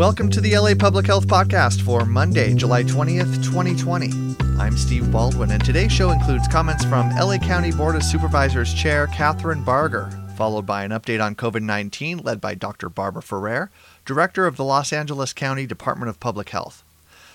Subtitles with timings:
[0.00, 4.10] Welcome to the LA Public Health Podcast for Monday, July 20th, 2020.
[4.58, 9.08] I'm Steve Baldwin, and today's show includes comments from LA County Board of Supervisors Chair
[9.08, 10.08] Kathryn Barger,
[10.38, 12.88] followed by an update on COVID 19 led by Dr.
[12.88, 13.70] Barbara Ferrer,
[14.06, 16.82] Director of the Los Angeles County Department of Public Health.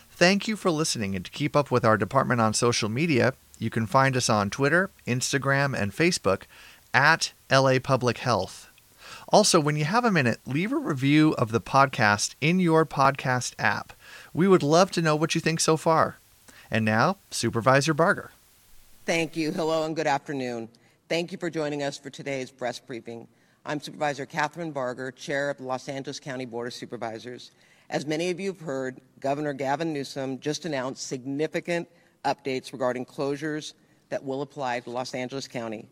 [0.09, 3.69] Thank you for listening, and to keep up with our department on social media, you
[3.69, 6.45] can find us on Twitter, Instagram, and Facebook
[6.95, 8.71] at LA Public Health.
[9.35, 13.53] Also, when you have a minute, leave a review of the podcast in your podcast
[13.59, 13.91] app.
[14.33, 16.19] We would love to know what you think so far.
[16.71, 18.31] And now, Supervisor Barger.
[19.05, 19.51] Thank you.
[19.51, 20.69] Hello and good afternoon.
[21.09, 23.27] Thank you for joining us for today's press briefing.
[23.65, 27.51] I'm Supervisor Kathryn Barger, Chair of the Los Angeles County Board of Supervisors.
[27.89, 31.89] As many of you have heard, Governor Gavin Newsom just announced significant
[32.23, 33.73] updates regarding closures
[34.07, 35.89] that will apply to Los Angeles County.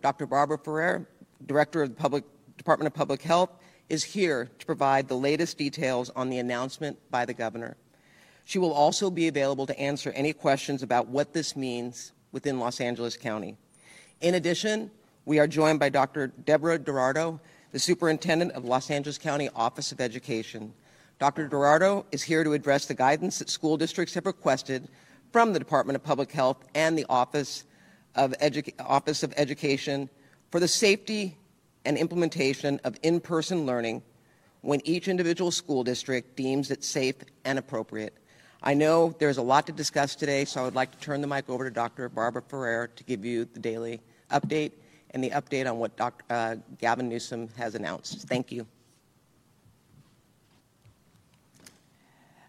[0.00, 0.26] Dr.
[0.26, 1.08] Barbara Ferrer,
[1.44, 2.22] Director of the Public
[2.56, 3.50] Department of Public Health,
[3.88, 7.76] is here to provide the latest details on the announcement by the governor.
[8.44, 12.80] She will also be available to answer any questions about what this means within Los
[12.80, 13.56] Angeles County.
[14.20, 14.90] In addition,
[15.24, 16.28] we are joined by Dr.
[16.28, 17.40] Deborah Duardo,
[17.72, 20.72] the Superintendent of Los Angeles County Office of Education.
[21.18, 21.48] Dr.
[21.48, 24.88] Duardo is here to address the guidance that school districts have requested
[25.32, 27.64] from the Department of Public Health and the Office
[28.14, 30.08] of, Edu- Office of Education
[30.50, 31.36] for the safety
[31.84, 34.02] and implementation of in person learning
[34.62, 38.14] when each individual school district deems it safe and appropriate.
[38.62, 41.26] I know there's a lot to discuss today, so I would like to turn the
[41.26, 42.08] mic over to Dr.
[42.08, 44.72] Barbara Ferrer to give you the daily update
[45.10, 46.24] and the update on what Dr.
[46.30, 48.26] Uh, Gavin Newsom has announced.
[48.26, 48.66] Thank you.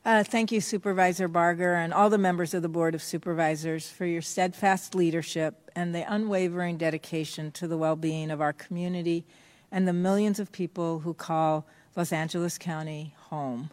[0.06, 4.06] Uh, thank you, Supervisor Barger, and all the members of the Board of Supervisors for
[4.06, 9.26] your steadfast leadership and the unwavering dedication to the well being of our community
[9.72, 13.72] and the millions of people who call Los Angeles County home.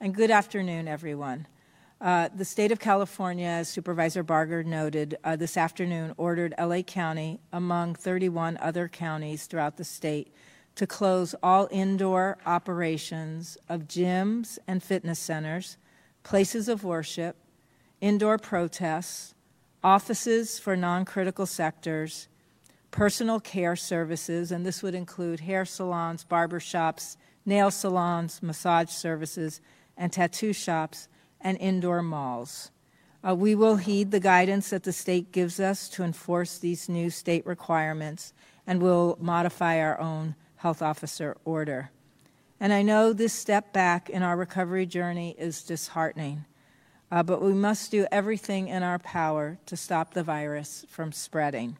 [0.00, 1.46] And good afternoon, everyone.
[2.00, 7.38] Uh, the state of California, as Supervisor Barger noted, uh, this afternoon ordered LA County,
[7.52, 10.34] among 31 other counties throughout the state,
[10.78, 15.76] to close all indoor operations of gyms and fitness centers,
[16.22, 17.34] places of worship,
[18.00, 19.34] indoor protests,
[19.82, 22.28] offices for non critical sectors,
[22.92, 29.60] personal care services, and this would include hair salons, barber shops, nail salons, massage services,
[29.96, 31.08] and tattoo shops,
[31.40, 32.70] and indoor malls.
[33.28, 37.10] Uh, we will heed the guidance that the state gives us to enforce these new
[37.10, 38.32] state requirements
[38.64, 41.90] and will modify our own health officer order.
[42.60, 46.44] And I know this step back in our recovery journey is disheartening,
[47.10, 51.78] uh, but we must do everything in our power to stop the virus from spreading,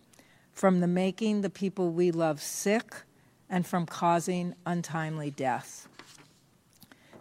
[0.52, 2.94] from the making the people we love sick,
[3.50, 5.88] and from causing untimely death.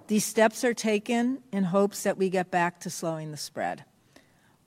[0.08, 3.84] These steps are taken in hopes that we get back to slowing the spread.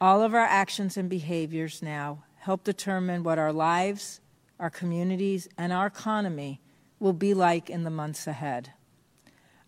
[0.01, 4.21] All of our actions and behaviors now help determine what our lives,
[4.59, 6.61] our communities, and our economy
[7.01, 8.73] will be like in the months ahead.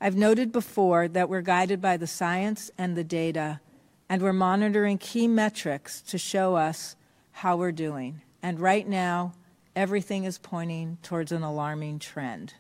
[0.01, 3.61] I've noted before that we're guided by the science and the data,
[4.09, 6.95] and we're monitoring key metrics to show us
[7.31, 8.21] how we're doing.
[8.43, 9.33] And right now,
[9.75, 12.55] everything is pointing towards an alarming trend.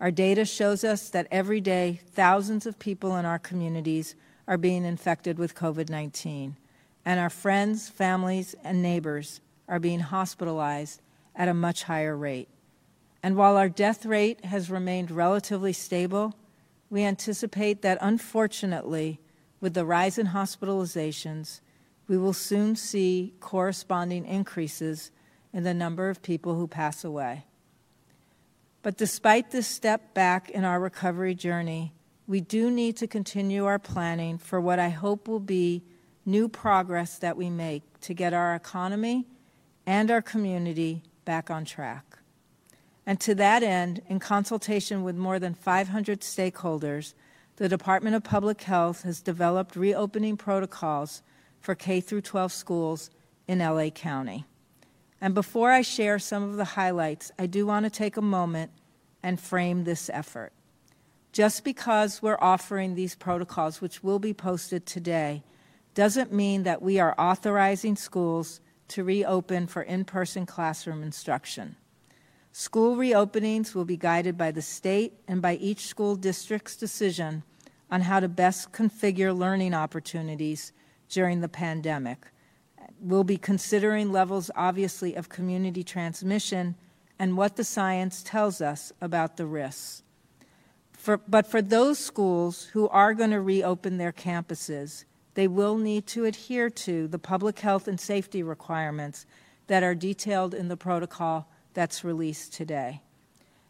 [0.00, 4.14] Our data shows us that every day, thousands of people in our communities
[4.46, 6.56] are being infected with COVID 19,
[7.04, 11.00] and our friends, families, and neighbors are being hospitalized
[11.34, 12.48] at a much higher rate.
[13.26, 16.36] And while our death rate has remained relatively stable,
[16.90, 19.18] we anticipate that unfortunately,
[19.60, 21.58] with the rise in hospitalizations,
[22.06, 25.10] we will soon see corresponding increases
[25.52, 27.46] in the number of people who pass away.
[28.82, 31.92] But despite this step back in our recovery journey,
[32.28, 35.82] we do need to continue our planning for what I hope will be
[36.24, 39.26] new progress that we make to get our economy
[39.84, 42.15] and our community back on track.
[43.06, 47.14] And to that end, in consultation with more than 500 stakeholders,
[47.56, 51.22] the Department of Public Health has developed reopening protocols
[51.60, 53.10] for K through 12 schools
[53.46, 54.44] in LA County.
[55.20, 58.72] And before I share some of the highlights, I do want to take a moment
[59.22, 60.52] and frame this effort.
[61.32, 65.42] Just because we're offering these protocols, which will be posted today,
[65.94, 71.76] doesn't mean that we are authorizing schools to reopen for in person classroom instruction.
[72.58, 77.42] School reopenings will be guided by the state and by each school district's decision
[77.90, 80.72] on how to best configure learning opportunities
[81.10, 82.28] during the pandemic.
[82.98, 86.76] We'll be considering levels, obviously, of community transmission
[87.18, 90.02] and what the science tells us about the risks.
[90.94, 95.04] For, but for those schools who are going to reopen their campuses,
[95.34, 99.26] they will need to adhere to the public health and safety requirements
[99.66, 103.02] that are detailed in the protocol that's released today.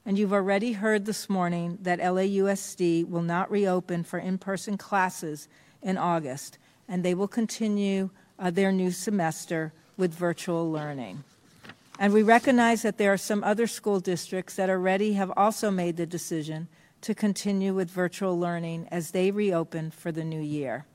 [0.06, 5.48] And you've already heard this morning that LAUSD will not reopen for in person classes
[5.82, 6.58] in August,
[6.88, 11.24] and they will continue uh, their new semester with virtual learning.
[11.98, 15.96] And we recognize that there are some other school districts that already have also made
[15.96, 16.68] the decision
[17.00, 20.86] to continue with virtual learning as they reopen for the new year.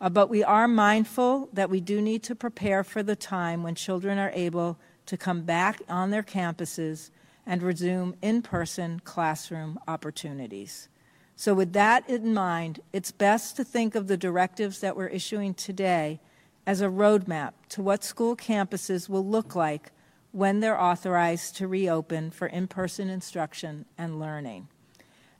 [0.00, 3.74] Uh, but we are mindful that we do need to prepare for the time when
[3.74, 7.10] children are able to come back on their campuses
[7.46, 10.88] and resume in person classroom opportunities.
[11.36, 15.54] So, with that in mind, it's best to think of the directives that we're issuing
[15.54, 16.18] today
[16.66, 19.92] as a roadmap to what school campuses will look like
[20.32, 24.68] when they're authorized to reopen for in person instruction and learning.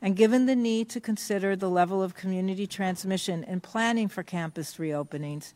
[0.01, 4.77] And given the need to consider the level of community transmission in planning for campus
[4.77, 5.55] reopenings,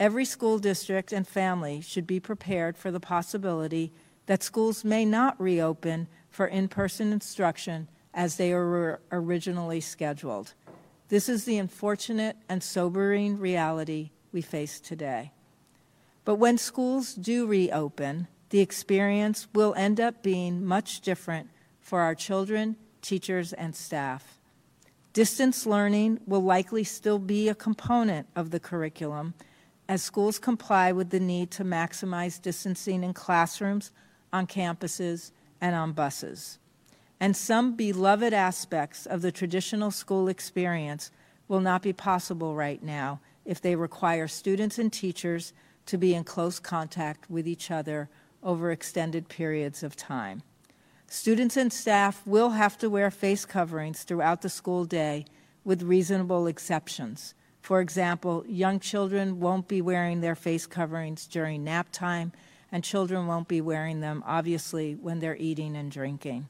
[0.00, 3.92] every school district and family should be prepared for the possibility
[4.26, 10.54] that schools may not reopen for in person instruction as they were originally scheduled.
[11.08, 15.30] This is the unfortunate and sobering reality we face today.
[16.24, 21.50] But when schools do reopen, the experience will end up being much different
[21.80, 24.38] for our children teachers, and staff.
[25.12, 29.34] Distance learning will likely still be a component of the curriculum
[29.90, 33.90] as schools comply with the need to maximize distancing in classrooms,
[34.32, 36.60] on campuses, and on buses.
[37.18, 41.10] And some beloved aspects of the traditional school experience
[41.48, 45.52] will not be possible right now if they require students and teachers
[45.86, 48.08] to be in close contact with each other
[48.44, 50.44] over extended periods of time.
[51.08, 55.24] Students and staff will have to wear face coverings throughout the school day
[55.64, 57.34] with reasonable exceptions.
[57.60, 62.32] For example, young children won't be wearing their face coverings during nap time,
[62.72, 66.48] and children won't be wearing them, obviously, when they're eating and drinking.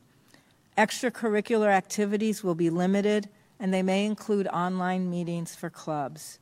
[0.78, 3.28] Extracurricular activities will be limited,
[3.58, 6.38] and they may include online meetings for clubs.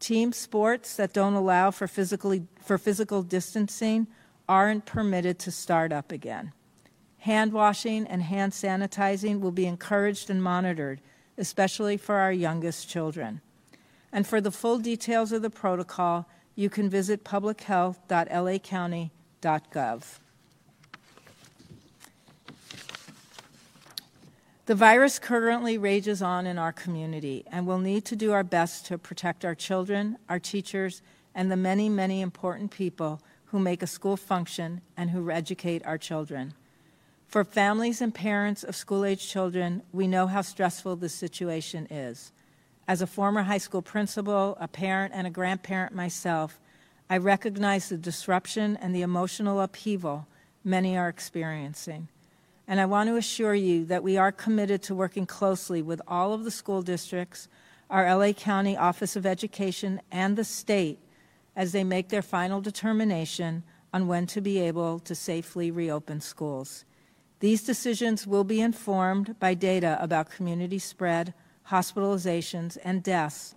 [0.00, 4.06] Team sports that don't allow for, physically, for physical distancing
[4.48, 6.52] aren't permitted to start up again.
[7.18, 11.00] Hand washing and hand sanitizing will be encouraged and monitored,
[11.36, 13.40] especially for our youngest children.
[14.12, 20.04] And for the full details of the protocol, you can visit publichealth.lacounty.gov.
[24.66, 28.84] The virus currently rages on in our community, and we'll need to do our best
[28.86, 31.00] to protect our children, our teachers,
[31.34, 35.96] and the many, many important people who make a school function and who educate our
[35.96, 36.52] children.
[37.28, 42.30] For families and parents of school age children, we know how stressful this situation is.
[42.88, 46.58] As a former high school principal, a parent, and a grandparent myself,
[47.10, 50.26] I recognize the disruption and the emotional upheaval
[50.64, 52.08] many are experiencing.
[52.66, 56.32] And I want to assure you that we are committed to working closely with all
[56.32, 57.46] of the school districts,
[57.90, 60.98] our LA County Office of Education, and the state
[61.54, 66.86] as they make their final determination on when to be able to safely reopen schools.
[67.40, 71.34] These decisions will be informed by data about community spread,
[71.70, 73.54] hospitalizations, and deaths.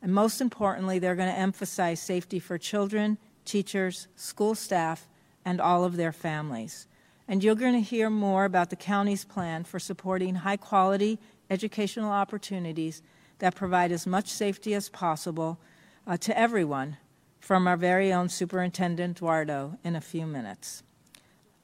[0.00, 5.08] And most importantly, they're going to emphasize safety for children, teachers, school staff,
[5.44, 6.86] and all of their families.
[7.28, 11.18] And you're going to hear more about the county's plan for supporting high quality
[11.50, 13.02] educational opportunities
[13.38, 15.58] that provide as much safety as possible
[16.06, 16.96] uh, to everyone
[17.40, 20.82] from our very own Superintendent Duardo in a few minutes.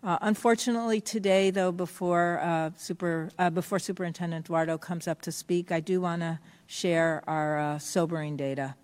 [0.00, 5.72] Uh, unfortunately, today, though, before, uh, Super, uh, before Superintendent Duardo comes up to speak,
[5.72, 6.38] I do want to
[6.68, 8.76] share our uh, sobering data.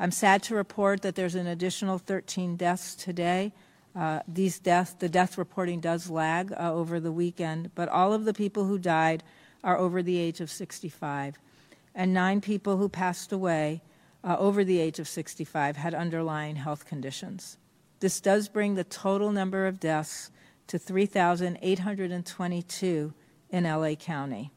[0.00, 3.52] I'm sad to report that there's an additional 13 deaths today.
[3.94, 8.24] Uh, these deaths, the death reporting does lag uh, over the weekend, but all of
[8.24, 9.22] the people who died
[9.62, 11.38] are over the age of 65,
[11.94, 13.82] and nine people who passed away
[14.24, 17.58] over the age of 65 had underlying health conditions.
[18.00, 20.30] This does bring the total number of deaths
[20.66, 23.14] to 3,822
[23.50, 24.50] in LA County.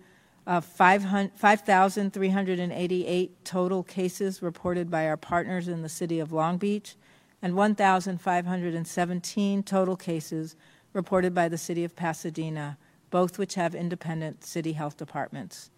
[0.49, 6.97] uh, 5,388 total cases reported by our partners in the city of Long Beach
[7.43, 10.57] and 1,517 total cases
[10.95, 12.79] reported by the city of Pasadena,
[13.11, 15.71] both which have independent city health departments.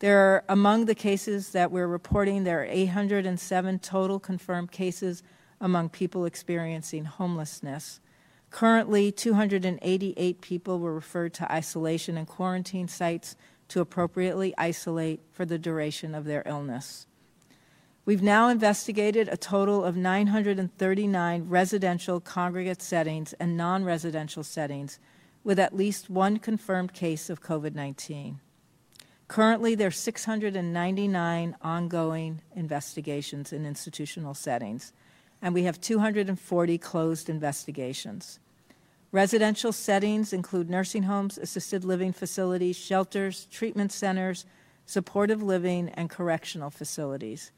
[0.00, 5.22] There are, among the cases that we're reporting, there are 807 total confirmed cases
[5.60, 8.00] among people experiencing homelessness.
[8.50, 13.36] Currently, 288 people were referred to isolation and quarantine sites
[13.72, 17.06] to appropriately isolate for the duration of their illness.
[18.04, 24.98] We've now investigated a total of 939 residential congregate settings and non residential settings
[25.42, 28.40] with at least one confirmed case of COVID 19.
[29.26, 34.92] Currently, there are 699 ongoing investigations in institutional settings,
[35.40, 38.38] and we have 240 closed investigations.
[39.12, 44.46] Residential settings include nursing homes, assisted living facilities, shelters, treatment centers,
[44.86, 47.52] supportive living, and correctional facilities.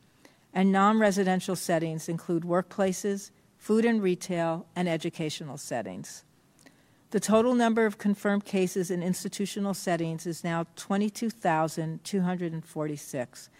[0.53, 6.25] And non residential settings include workplaces, food and retail, and educational settings.
[7.13, 13.51] The total number of confirmed cases in institutional settings is now 22,246,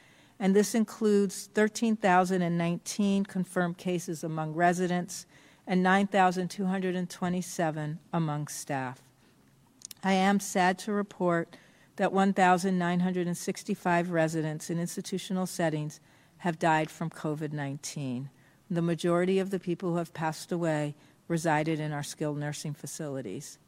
[0.41, 5.27] and this includes 13,019 confirmed cases among residents
[5.67, 9.01] and 9,227 among staff.
[10.03, 11.57] I am sad to report
[11.97, 16.01] that 1,965 residents in institutional settings
[16.39, 18.29] have died from COVID 19.
[18.71, 20.95] The majority of the people who have passed away
[21.29, 23.59] resided in our skilled nursing facilities.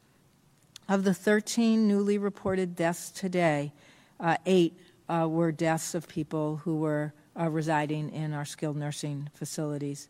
[0.88, 3.72] Of the 13 newly reported deaths today,
[4.20, 9.28] uh, eight uh, were deaths of people who were uh, residing in our skilled nursing
[9.34, 10.08] facilities.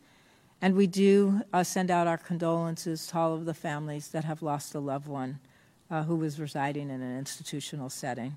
[0.61, 4.43] And we do uh, send out our condolences to all of the families that have
[4.43, 5.39] lost a loved one
[5.91, 8.37] uh, who was residing in an institutional setting.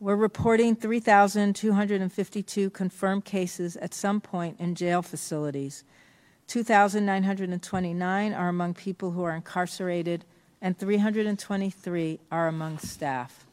[0.00, 5.82] We're reporting 3,252 confirmed cases at some point in jail facilities.
[6.46, 10.24] 2,929 are among people who are incarcerated,
[10.62, 13.44] and 323 are among staff.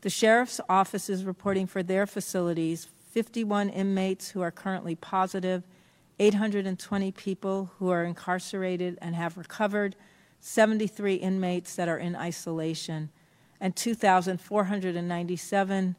[0.00, 5.62] The sheriff's office is reporting for their facilities 51 inmates who are currently positive
[6.18, 9.94] 820 people who are incarcerated and have recovered,
[10.40, 13.10] 73 inmates that are in isolation,
[13.60, 15.96] and 2,497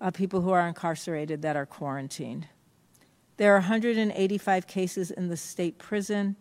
[0.00, 2.48] uh, people who are incarcerated that are quarantined.
[3.36, 6.36] There are 185 cases in the state prison,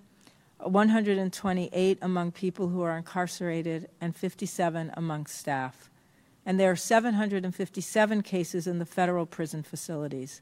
[0.59, 5.89] 128 among people who are incarcerated, and 57 among staff.
[6.45, 10.41] And there are 757 cases in the federal prison facilities.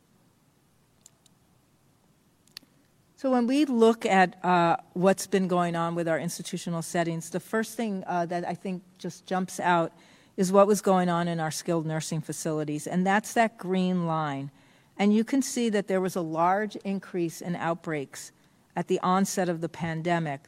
[3.15, 7.39] So, when we look at uh, what's been going on with our institutional settings, the
[7.39, 9.93] first thing uh, that I think just jumps out
[10.35, 14.51] is what was going on in our skilled nursing facilities, and that's that green line.
[14.97, 18.33] And you can see that there was a large increase in outbreaks
[18.75, 20.41] at the onset of the pandemic,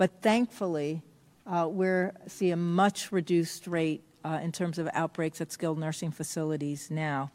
[0.00, 1.02] but thankfully,
[1.46, 1.86] uh, we
[2.26, 7.30] see a much reduced rate uh, in terms of outbreaks at skilled nursing facilities now.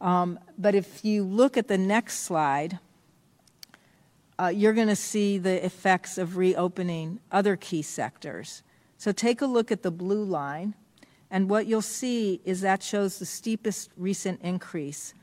[0.00, 2.78] Um, but if you look at the next slide,
[4.38, 8.62] uh, you're going to see the effects of reopening other key sectors.
[8.96, 10.76] So take a look at the blue line.
[11.32, 15.14] And what you'll see is that shows the steepest recent increase.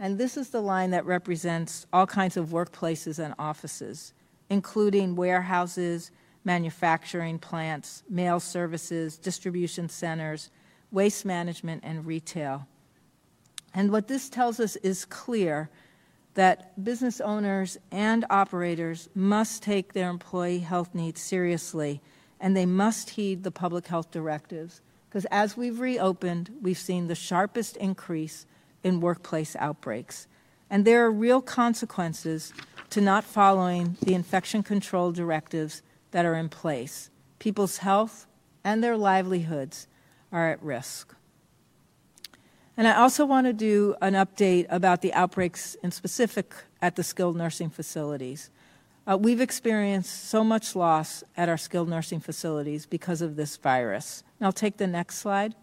[0.00, 4.14] And this is the line that represents all kinds of workplaces and offices,
[4.50, 6.10] including warehouses,
[6.44, 10.50] manufacturing plants, mail services, distribution centers,
[10.90, 12.66] waste management, and retail.
[13.72, 15.70] And what this tells us is clear
[16.34, 22.00] that business owners and operators must take their employee health needs seriously
[22.40, 27.14] and they must heed the public health directives because as we've reopened, we've seen the
[27.14, 28.46] sharpest increase
[28.82, 30.26] in workplace outbreaks.
[30.68, 32.52] And there are real consequences
[32.90, 35.82] to not following the infection control directives
[36.14, 37.10] that are in place.
[37.40, 38.28] People's health
[38.62, 39.88] and their livelihoods
[40.30, 41.12] are at risk.
[42.76, 47.02] And I also want to do an update about the outbreaks in specific at the
[47.02, 48.50] skilled nursing facilities.
[49.10, 54.22] Uh, we've experienced so much loss at our skilled nursing facilities because of this virus.
[54.38, 55.56] And I'll take the next slide.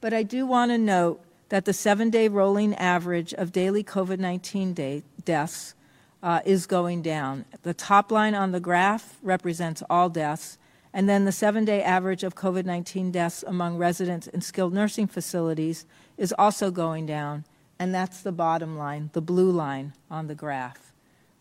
[0.00, 4.18] But I do want to note that the seven day rolling average of daily COVID
[4.18, 5.74] 19 deaths
[6.24, 7.44] uh, is going down.
[7.62, 10.58] The top line on the graph represents all deaths,
[10.92, 15.06] and then the seven day average of COVID 19 deaths among residents in skilled nursing
[15.06, 15.86] facilities
[16.18, 17.44] is also going down,
[17.78, 20.84] and that's the bottom line, the blue line on the graph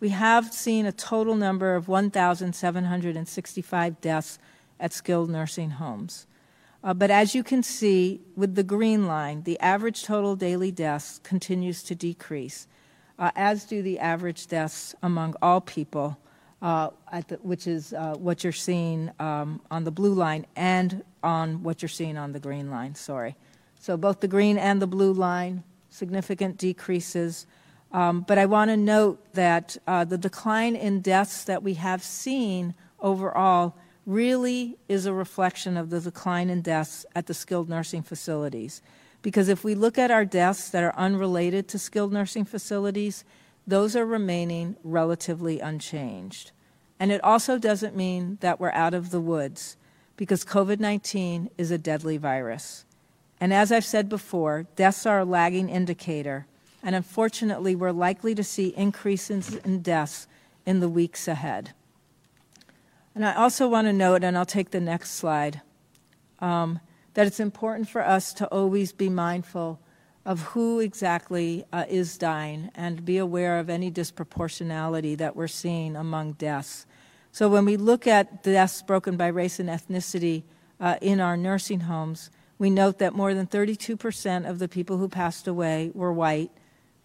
[0.03, 4.37] we have seen a total number of 1,765 deaths
[4.77, 6.27] at skilled nursing homes.
[6.83, 11.21] Uh, but as you can see with the green line, the average total daily deaths
[11.23, 12.67] continues to decrease,
[13.19, 16.17] uh, as do the average deaths among all people,
[16.61, 16.89] uh,
[17.27, 21.81] the, which is uh, what you're seeing um, on the blue line and on what
[21.81, 22.95] you're seeing on the green line.
[22.95, 23.35] Sorry.
[23.79, 27.45] So both the green and the blue line, significant decreases.
[27.91, 32.01] Um, but I want to note that uh, the decline in deaths that we have
[32.01, 38.01] seen overall really is a reflection of the decline in deaths at the skilled nursing
[38.01, 38.81] facilities.
[39.23, 43.25] Because if we look at our deaths that are unrelated to skilled nursing facilities,
[43.65, 46.51] those are remaining relatively unchanged.
[46.99, 49.77] And it also doesn't mean that we're out of the woods,
[50.17, 52.85] because COVID 19 is a deadly virus.
[53.41, 56.45] And as I've said before, deaths are a lagging indicator
[56.83, 60.27] and unfortunately, we're likely to see increases in deaths
[60.65, 61.71] in the weeks ahead.
[63.15, 65.61] And I also want to note, and I'll take the next slide,
[66.39, 66.81] um,
[67.13, 69.79] that it's important for us to always be mindful
[70.25, 75.95] of who exactly uh, is dying and be aware of any disproportionality that we're seeing
[75.95, 76.85] among deaths.
[77.31, 80.43] So when we look at deaths broken by race and ethnicity
[80.79, 85.09] uh, in our nursing homes, we note that more than 32% of the people who
[85.09, 86.51] passed away were white,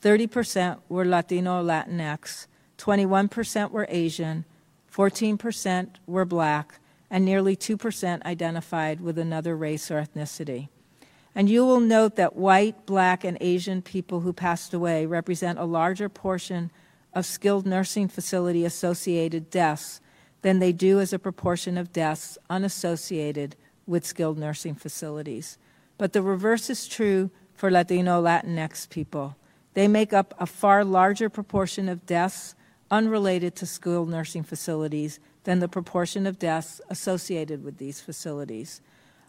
[0.03, 4.45] 30% were Latino Latinx, 21% were Asian,
[4.95, 6.79] 14% were black,
[7.11, 10.69] and nearly 2% identified with another race or ethnicity.
[11.35, 15.65] And you will note that white, black, and Asian people who passed away represent a
[15.65, 16.71] larger portion
[17.15, 20.01] of skilled nursing facility associated deaths
[20.43, 25.59] than they do as a proportion of deaths unassociated with skilled nursing facilities.
[25.97, 29.37] But the reverse is true for Latino Latinx people.
[29.75, 32.55] They make up a far larger proportion of deaths
[32.91, 38.81] unrelated to skilled nursing facilities than the proportion of deaths associated with these facilities.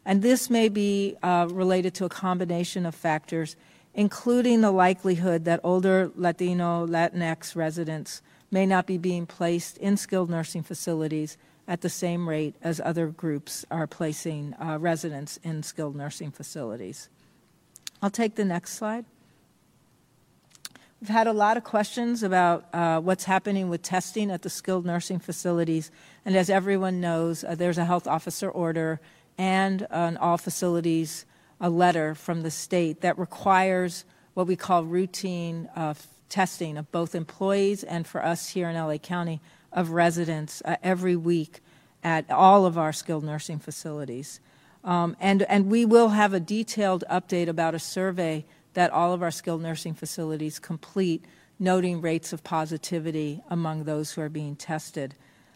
[0.06, 3.56] And this may be uh, related to a combination of factors,
[3.94, 10.30] including the likelihood that older Latino, Latinx residents may not be being placed in skilled
[10.30, 15.96] nursing facilities at the same rate as other groups are placing uh, residents in skilled
[15.96, 17.10] nursing facilities.
[18.02, 19.06] I'll take the next slide.
[21.02, 24.86] We've had a lot of questions about uh, what's happening with testing at the skilled
[24.86, 25.92] nursing facilities.
[26.26, 29.00] And as everyone knows, uh, there's a health officer order
[29.38, 31.26] and on all facilities
[31.62, 35.94] a letter from the state that requires what we call routine uh,
[36.28, 39.40] testing of both employees and for us here in LA County
[39.72, 41.62] of residents uh, every week
[42.04, 44.42] at all of our skilled nursing facilities.
[44.84, 49.22] Um, and, and we will have a detailed update about a survey that all of
[49.22, 51.26] our skilled nursing facilities complete,
[51.60, 55.16] noting rates of positivity among those who are being tested.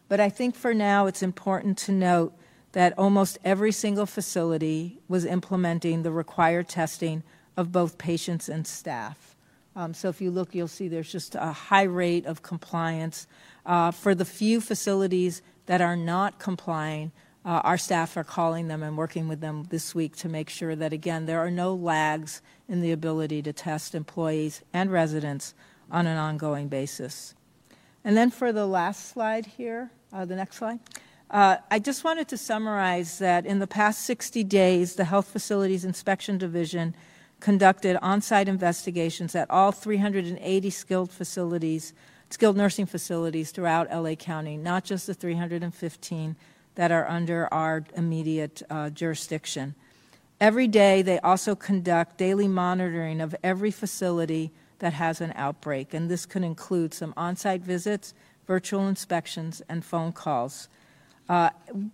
[0.10, 2.34] But I think for now it's important to note
[2.74, 7.24] that almost every single facility was implementing the required testing
[7.56, 9.36] of both patients and staff.
[9.76, 13.28] Um, so if you look, you'll see there's just a high rate of compliance.
[13.66, 17.12] Uh, for the few facilities that are not complying,
[17.46, 20.76] uh, our staff are calling them and working with them this week to make sure
[20.76, 25.54] that, again, there are no lags in the ability to test employees and residents
[25.92, 27.36] on an ongoing basis.
[28.04, 30.80] And then for the last slide here, uh, the next slide,
[31.30, 35.84] Uh, I just wanted to summarize that in the past 60 days, the Health Facilities
[35.84, 36.94] Inspection Division
[37.40, 41.94] conducted on site investigations at all 380 skilled facilities,
[42.30, 46.36] skilled nursing facilities throughout LA County, not just the 315
[46.76, 49.76] that are under our immediate uh, jurisdiction.
[50.40, 56.10] Every day, they also conduct daily monitoring of every facility that has an outbreak, and
[56.10, 58.14] this could include some on site visits,
[58.46, 60.68] virtual inspections, and phone calls.
[61.30, 61.50] Uh,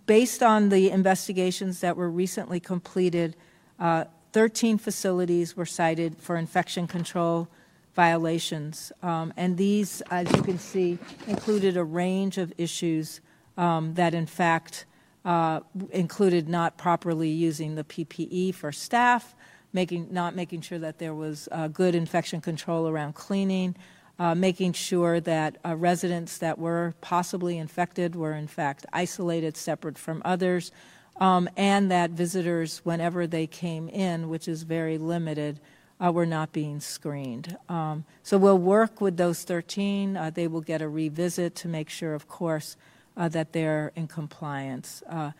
[0.06, 3.36] based on the investigations that were recently completed,
[3.78, 7.48] uh, 13 facilities were cited for infection control
[7.94, 8.92] violations.
[9.02, 13.20] Um, and these, as you can see, included a range of issues
[13.60, 14.86] um, that, in fact,
[15.24, 19.34] uh, included not properly using the PPE for staff,
[19.74, 23.76] making, not making sure that there was uh, good infection control around cleaning,
[24.18, 29.98] uh, making sure that uh, residents that were possibly infected were in fact isolated, separate
[29.98, 30.72] from others,
[31.18, 35.60] um, and that visitors, whenever they came in, which is very limited,
[36.02, 37.58] uh, were not being screened.
[37.68, 40.16] Um, so we'll work with those 13.
[40.16, 42.78] Uh, they will get a revisit to make sure, of course,
[43.20, 45.02] uh, that they're in compliance.
[45.06, 45.30] Uh,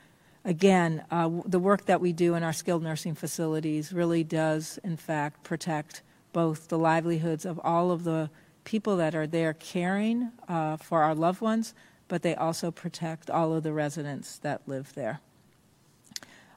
[0.45, 1.03] again,
[1.47, 6.03] the work that we do in our skilled nursing facilities really does, in fact, protect
[6.35, 8.29] both the livelihoods of all of the
[8.65, 11.73] people that are there caring uh, for our loved ones,
[12.07, 15.21] but they also protect all of the residents that live there.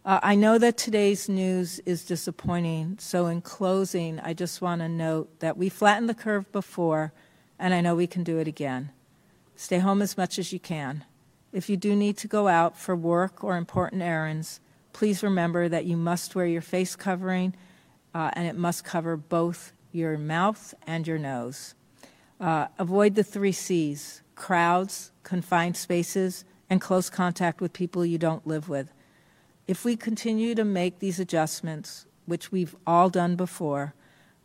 [0.06, 4.90] Uh, I know that today's news is disappointing, so in closing, I just want to
[4.90, 7.14] note that we flattened the curve before,
[7.58, 8.92] and I know we can do it again.
[9.56, 11.06] Stay home as much as you can.
[11.54, 14.60] If you do need to go out for work or important errands,
[14.92, 17.56] please remember that you must wear your face covering,
[18.16, 21.76] uh, and it must cover both your mouth and your nose.
[22.42, 28.48] Uh, avoid the three C's crowds, confined spaces, and close contact with people you don't
[28.48, 28.92] live with.
[29.68, 33.94] If we continue to make these adjustments, which we've all done before,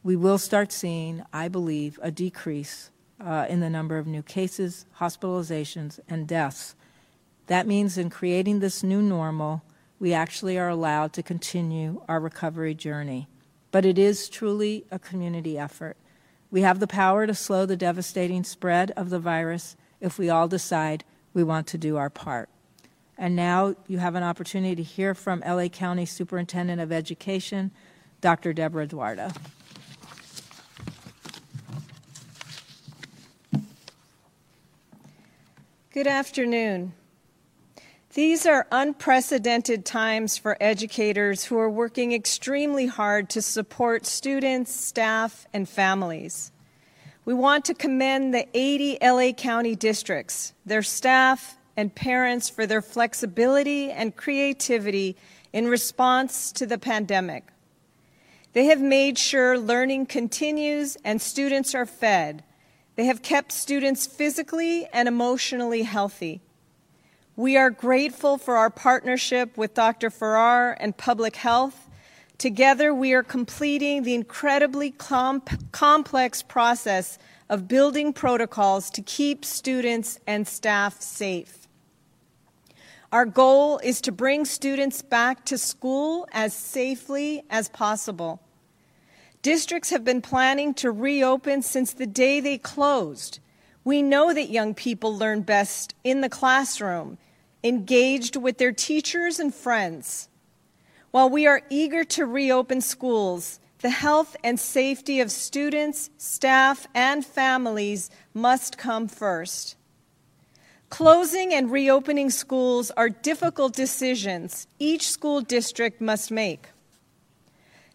[0.03, 4.85] we will start seeing, I believe, a decrease uh, in the number of new cases,
[4.99, 6.77] hospitalizations, and deaths.
[7.49, 9.63] That means in creating this new normal,
[9.99, 13.27] we actually are allowed to continue our recovery journey.
[13.71, 15.97] But it is truly a community effort.
[16.51, 20.47] We have the power to slow the devastating spread of the virus if we all
[20.47, 22.51] decide we want to do our part.
[23.17, 27.71] And now you have an opportunity to hear from LA County Superintendent of Education,
[28.21, 28.53] Dr.
[28.53, 29.35] Deborah Duardo.
[35.91, 36.93] Good afternoon.
[38.15, 45.47] These are unprecedented times for educators who are working extremely hard to support students, staff,
[45.53, 46.51] and families.
[47.27, 52.81] We want to commend the 80 LA County districts, their staff, and parents for their
[52.81, 55.15] flexibility and creativity
[55.53, 57.45] in response to the pandemic.
[58.55, 62.43] They have made sure learning continues and students are fed.
[62.97, 66.41] They have kept students physically and emotionally healthy.
[67.39, 70.11] We are grateful for our partnership with Dr.
[70.11, 71.89] Ferrer and Public Health.
[72.37, 77.17] Together, we are completing the incredibly comp- complex process
[77.49, 81.69] of building protocols to keep students and staff safe.
[83.13, 88.43] Our goal is to bring students back to school as safely as possible.
[89.43, 93.39] Districts have been planning to reopen since the day they closed.
[93.85, 97.17] We know that young people learn best in the classroom
[97.63, 100.29] engaged with their teachers and friends.
[101.11, 107.25] While we are eager to reopen schools, the health and safety of students, staff, and
[107.25, 109.77] families must come first.
[110.91, 116.69] Closing and reopening schools are difficult decisions each school district must make.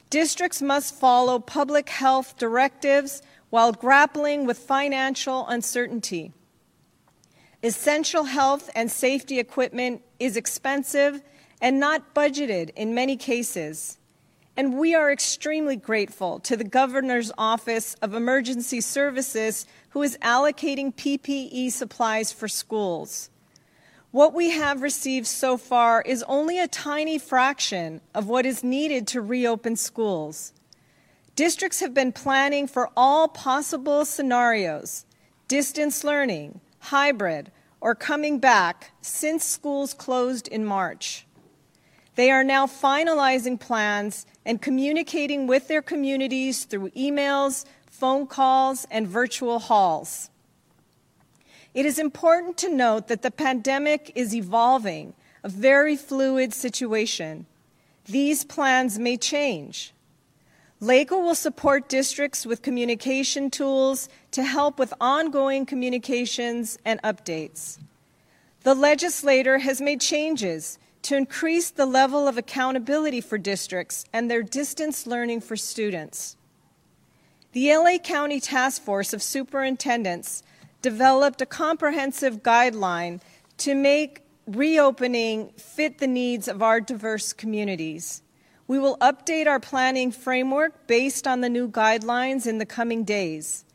[0.09, 6.31] Districts must follow public health directives while grappling with financial uncertainty.
[7.63, 11.21] Essential health and safety equipment is expensive
[11.61, 13.97] and not budgeted in many cases.
[14.57, 20.93] And we are extremely grateful to the Governor's Office of Emergency Services who is allocating
[20.93, 23.29] PPE supplies for schools.
[24.11, 29.07] What we have received so far is only a tiny fraction of what is needed
[29.07, 30.51] to reopen schools.
[31.37, 35.05] Districts have been planning for all possible scenarios
[35.47, 41.25] distance learning, hybrid, or coming back since schools closed in March.
[42.15, 49.07] They are now finalizing plans and communicating with their communities through emails, phone calls, and
[49.07, 50.29] virtual halls.
[51.73, 57.47] It is important to note that the pandemic is evolving, a very fluid situation.
[58.05, 59.93] These plans may change.
[60.83, 67.79] LACO will support districts with communication tools to help with ongoing communications and updates.
[68.63, 74.43] The legislator has made changes to increase the level of accountability for districts and their
[74.43, 76.35] distance learning for students.
[77.53, 80.43] The LA County Task Force of Superintendents
[80.81, 83.21] developed a comprehensive guideline
[83.59, 88.22] to make reopening fit the needs of our diverse communities.
[88.73, 93.65] We will update our planning framework based on the new guidelines in the coming days.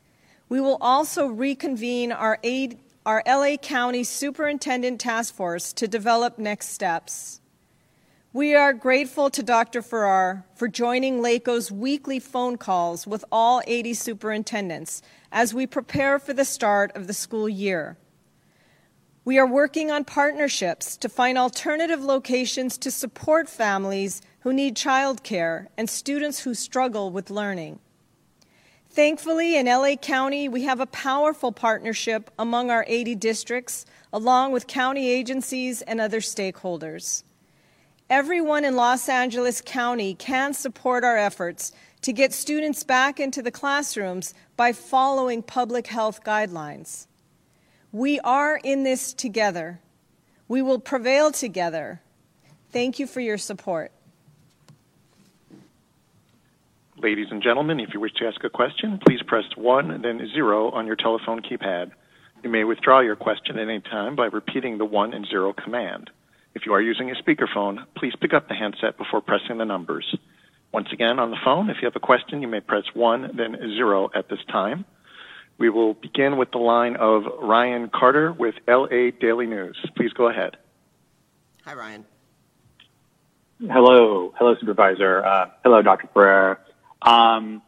[0.49, 6.71] We will also reconvene our aid our LA County Superintendent Task Force to develop next
[6.71, 7.39] steps.
[8.33, 9.81] We are grateful to Dr.
[9.81, 16.33] Ferrer for joining LACO's weekly phone calls with all 80 superintendents as we prepare for
[16.33, 17.95] the start of the school year.
[19.23, 25.67] We are working on partnerships to find alternative locations to support families who need childcare
[25.77, 27.79] and students who struggle with learning.
[28.91, 34.65] Thankfully, in LA County, we have a powerful partnership among our 80 districts, along with
[34.65, 37.23] county agencies and other stakeholders.
[38.09, 41.71] Everyone in Los Angeles County can support our efforts
[42.01, 47.05] to get students back into the classrooms by following public health guidelines.
[47.91, 49.79] We are in this together.
[50.47, 52.01] We will prevail together.
[52.71, 53.91] Thank you for your support.
[57.01, 60.71] Ladies and gentlemen, if you wish to ask a question, please press 1 then 0
[60.71, 61.91] on your telephone keypad.
[62.43, 66.09] You may withdraw your question at any time by repeating the 1 and 0 command.
[66.55, 70.13] If you are using a speakerphone, please pick up the handset before pressing the numbers.
[70.73, 73.55] Once again, on the phone, if you have a question, you may press 1 then
[73.77, 74.83] 0 at this time.
[75.57, 79.77] We will begin with the line of Ryan Carter with LA Daily News.
[79.95, 80.57] Please go ahead.
[81.63, 82.05] Hi, Ryan.
[83.61, 84.33] Hello.
[84.37, 85.25] Hello, Supervisor.
[85.25, 86.09] Uh, hello, Dr.
[86.13, 86.59] Ferrer.
[87.01, 87.61] Um,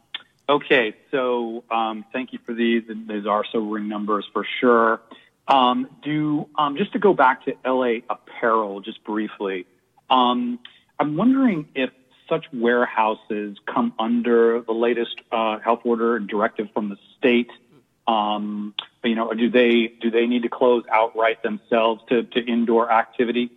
[0.48, 2.82] okay, so um, thank you for these.
[2.88, 5.00] These are sobering numbers for sure.
[5.48, 9.66] Um, do um, just to go back to LA Apparel just briefly.
[10.08, 10.60] Um,
[10.98, 11.90] I'm wondering if
[12.28, 17.50] such warehouses come under the latest uh, health order and directive from the state.
[18.06, 22.90] Um, you know, do they do they need to close outright themselves to, to indoor
[22.90, 23.50] activity?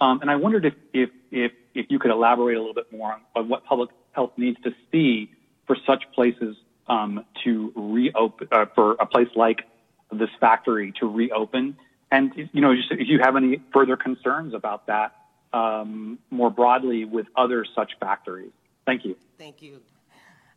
[0.00, 3.20] And I wondered if, if if if you could elaborate a little bit more on,
[3.34, 5.30] on what public health needs to see
[5.66, 9.62] for such places um, to reopen, uh, for a place like
[10.10, 11.76] this factory to reopen.
[12.10, 15.14] And, you know, just, if you have any further concerns about that
[15.52, 18.52] um, more broadly with other such factories.
[18.86, 19.16] Thank you.
[19.38, 19.80] Thank you.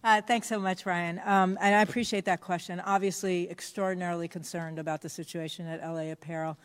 [0.04, 1.20] Uh, thanks so much, Ryan.
[1.26, 2.80] Um, and I appreciate that question.
[2.80, 6.58] Obviously, extraordinarily concerned about the situation at LA Apparel.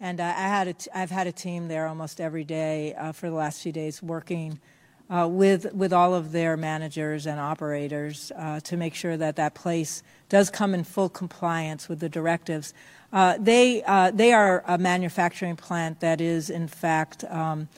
[0.00, 3.12] And uh, I had a t- I've had a team there almost every day uh,
[3.12, 4.60] for the last few days working
[5.10, 9.54] uh, with with all of their managers and operators uh, to make sure that that
[9.54, 12.72] place does come in full compliance with the directives.
[13.12, 17.24] Uh, they uh, they are a manufacturing plant that is in fact.
[17.24, 17.68] Um,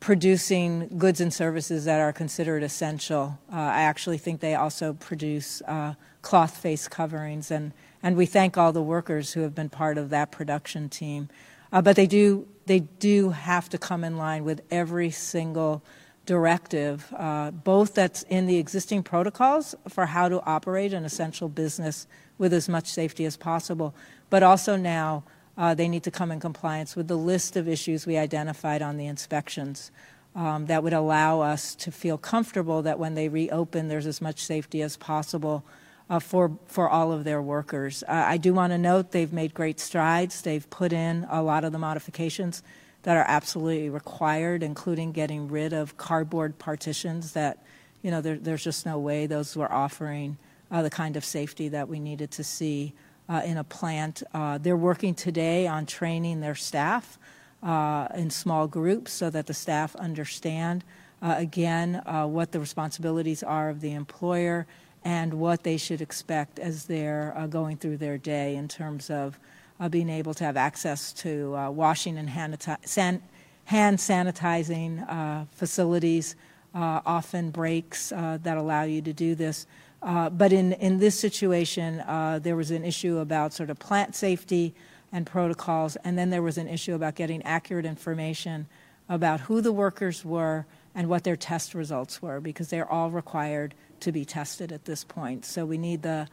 [0.00, 3.36] producing goods and services that are considered essential.
[3.52, 8.56] Uh, I actually think they also produce uh, cloth face coverings, and, and we thank
[8.56, 11.28] all the workers who have been part of that production team.
[11.72, 15.82] but they do they do have to come in line with every single
[16.28, 22.06] directive, uh, both that's in the existing protocols for how to operate an essential business
[22.36, 23.94] with as much safety as possible,
[24.28, 25.24] but also now
[25.56, 28.98] uh, they need to come in compliance with the list of issues we identified on
[28.98, 29.90] the inspections
[30.36, 34.44] um, that would allow us to feel comfortable that when they reopen, there's as much
[34.44, 35.64] safety as possible.
[36.10, 39.52] Uh, for for all of their workers, uh, I do want to note they've made
[39.52, 40.40] great strides.
[40.40, 42.62] They've put in a lot of the modifications
[43.08, 47.64] that are absolutely required, including getting rid of cardboard partitions that,
[48.02, 50.36] you know, there, there's just no way those were offering
[50.70, 52.92] uh, the kind of safety that we needed to see
[53.30, 54.22] uh, in a plant.
[54.34, 57.18] Uh, they're working today on training their staff
[57.62, 60.84] uh, in small groups so that the staff understand,
[61.22, 64.66] uh, again, uh, what the responsibilities are of the employer
[65.02, 69.40] and what they should expect as they're going through their day in terms of
[69.80, 73.22] uh, being able to have access to uh, washing and hand, san-
[73.64, 76.36] hand sanitizing uh, facilities,
[76.74, 79.66] uh, often breaks uh, that allow you to do this.
[80.00, 82.02] but in, in this situation,
[82.42, 84.74] there was an issue about sort of plant safety
[85.10, 88.66] and protocols, and then there was an issue about getting accurate information
[89.08, 93.74] about who the workers were and what their test results were, because they're all required
[94.00, 95.44] to be tested at this point.
[95.44, 96.28] So we need the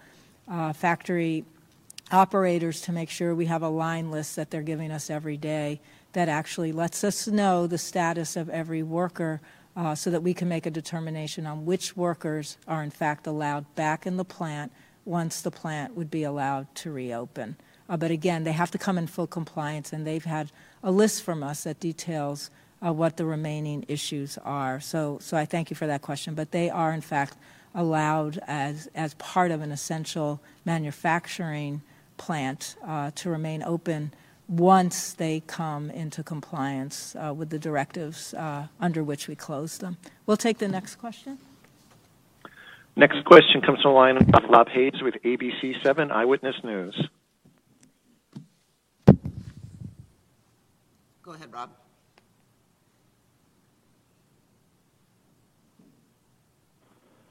[0.48, 1.46] uh, factory
[2.12, 5.80] operators to make sure we have a line list that they're giving us every day
[6.14, 9.42] that actually lets us know the status of every worker
[9.76, 13.66] uh, so that we can make a determination on which workers are in fact allowed
[13.76, 14.72] back in the plant
[15.04, 17.56] once the plant would be allowed to reopen.
[17.88, 20.52] Uh, but again, they have to come in full compliance, and they've had
[20.84, 22.50] a list from us that details
[22.84, 24.80] uh, what the remaining issues are.
[24.80, 26.34] So, so I thank you for that question.
[26.34, 27.38] But they are, in fact,
[27.76, 31.82] allowed as, as part of an essential manufacturing
[32.18, 34.14] plant uh, to remain open
[34.48, 39.98] once they come into compliance uh, with the directives uh, under which we close them.
[40.26, 41.40] We'll take the next question.
[42.96, 47.10] Next question comes from the line of Rob Hayes with ABC7 Eyewitness News.
[51.24, 51.72] Go ahead, Rob.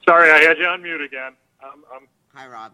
[0.07, 1.33] Sorry, I had you on mute again.
[1.62, 2.73] Um, um, Hi, Rob.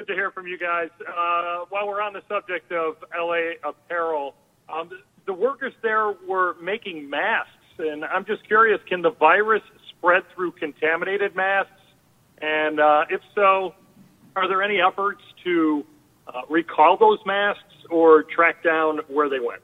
[0.00, 0.88] Good to hear from you guys.
[1.00, 4.34] Uh, while we're on the subject of LA apparel,
[4.72, 4.88] um,
[5.26, 10.52] the workers there were making masks, and I'm just curious: can the virus spread through
[10.52, 11.72] contaminated masks?
[12.40, 13.74] And uh, if so,
[14.36, 15.84] are there any efforts to
[16.26, 19.60] uh, recall those masks or track down where they went?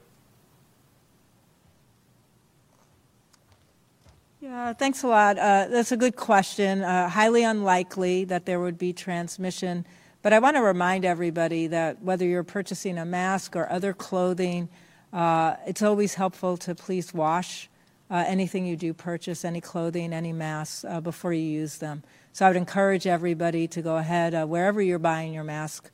[4.39, 5.39] Yeah, thanks a lot.
[5.39, 6.83] Uh, that's a good question.
[6.83, 9.83] Uh, highly unlikely that there would be transmission.
[10.27, 14.67] But I want to remind everybody that whether you're purchasing a mask or other clothing,
[15.13, 17.69] uh, it's always helpful to please wash
[18.11, 22.03] uh, anything you do purchase, any clothing, any masks, uh, before you use them.
[22.33, 25.91] So I would encourage everybody to go ahead, uh, wherever you're buying your mask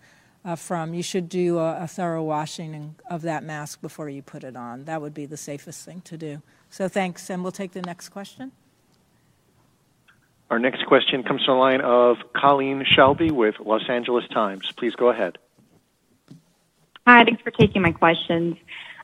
[0.57, 4.55] from, you should do a, a thorough washing of that mask before you put it
[4.55, 4.85] on.
[4.85, 6.41] That would be the safest thing to do.
[6.71, 8.51] So thanks, and we'll take the next question.
[10.53, 14.71] Our next question comes from the line of Colleen Shalby with Los Angeles Times.
[14.77, 15.39] Please go ahead.
[17.07, 18.57] Hi, thanks for taking my questions.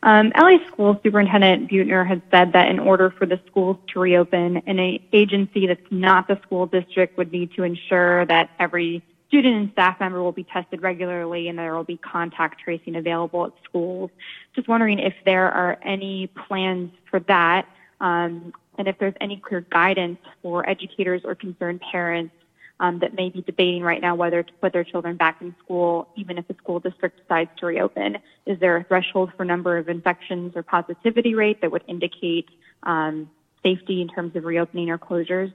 [0.03, 4.57] Um, LA School Superintendent Beutner has said that in order for the schools to reopen,
[4.67, 9.71] an agency that's not the school district would need to ensure that every student and
[9.71, 14.12] staff member will be tested regularly and there will be contact tracing available at schools.
[14.53, 17.67] Just wondering if there are any plans for that
[18.01, 22.34] um, and if there's any clear guidance for educators or concerned parents
[22.80, 26.08] um, that may be debating right now whether to put their children back in school,
[26.15, 28.18] even if the school district decides to reopen.
[28.46, 32.48] Is there a threshold for number of infections or positivity rate that would indicate
[32.84, 33.30] um,
[33.62, 35.54] safety in terms of reopening or closures?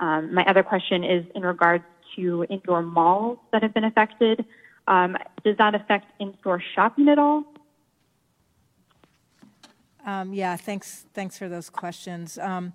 [0.00, 1.84] Um, my other question is in regards
[2.16, 4.44] to indoor malls that have been affected.
[4.88, 7.44] Um, does that affect in-store shopping at all?
[10.06, 11.04] Um, yeah, thanks.
[11.12, 12.38] Thanks for those questions.
[12.38, 12.72] Um,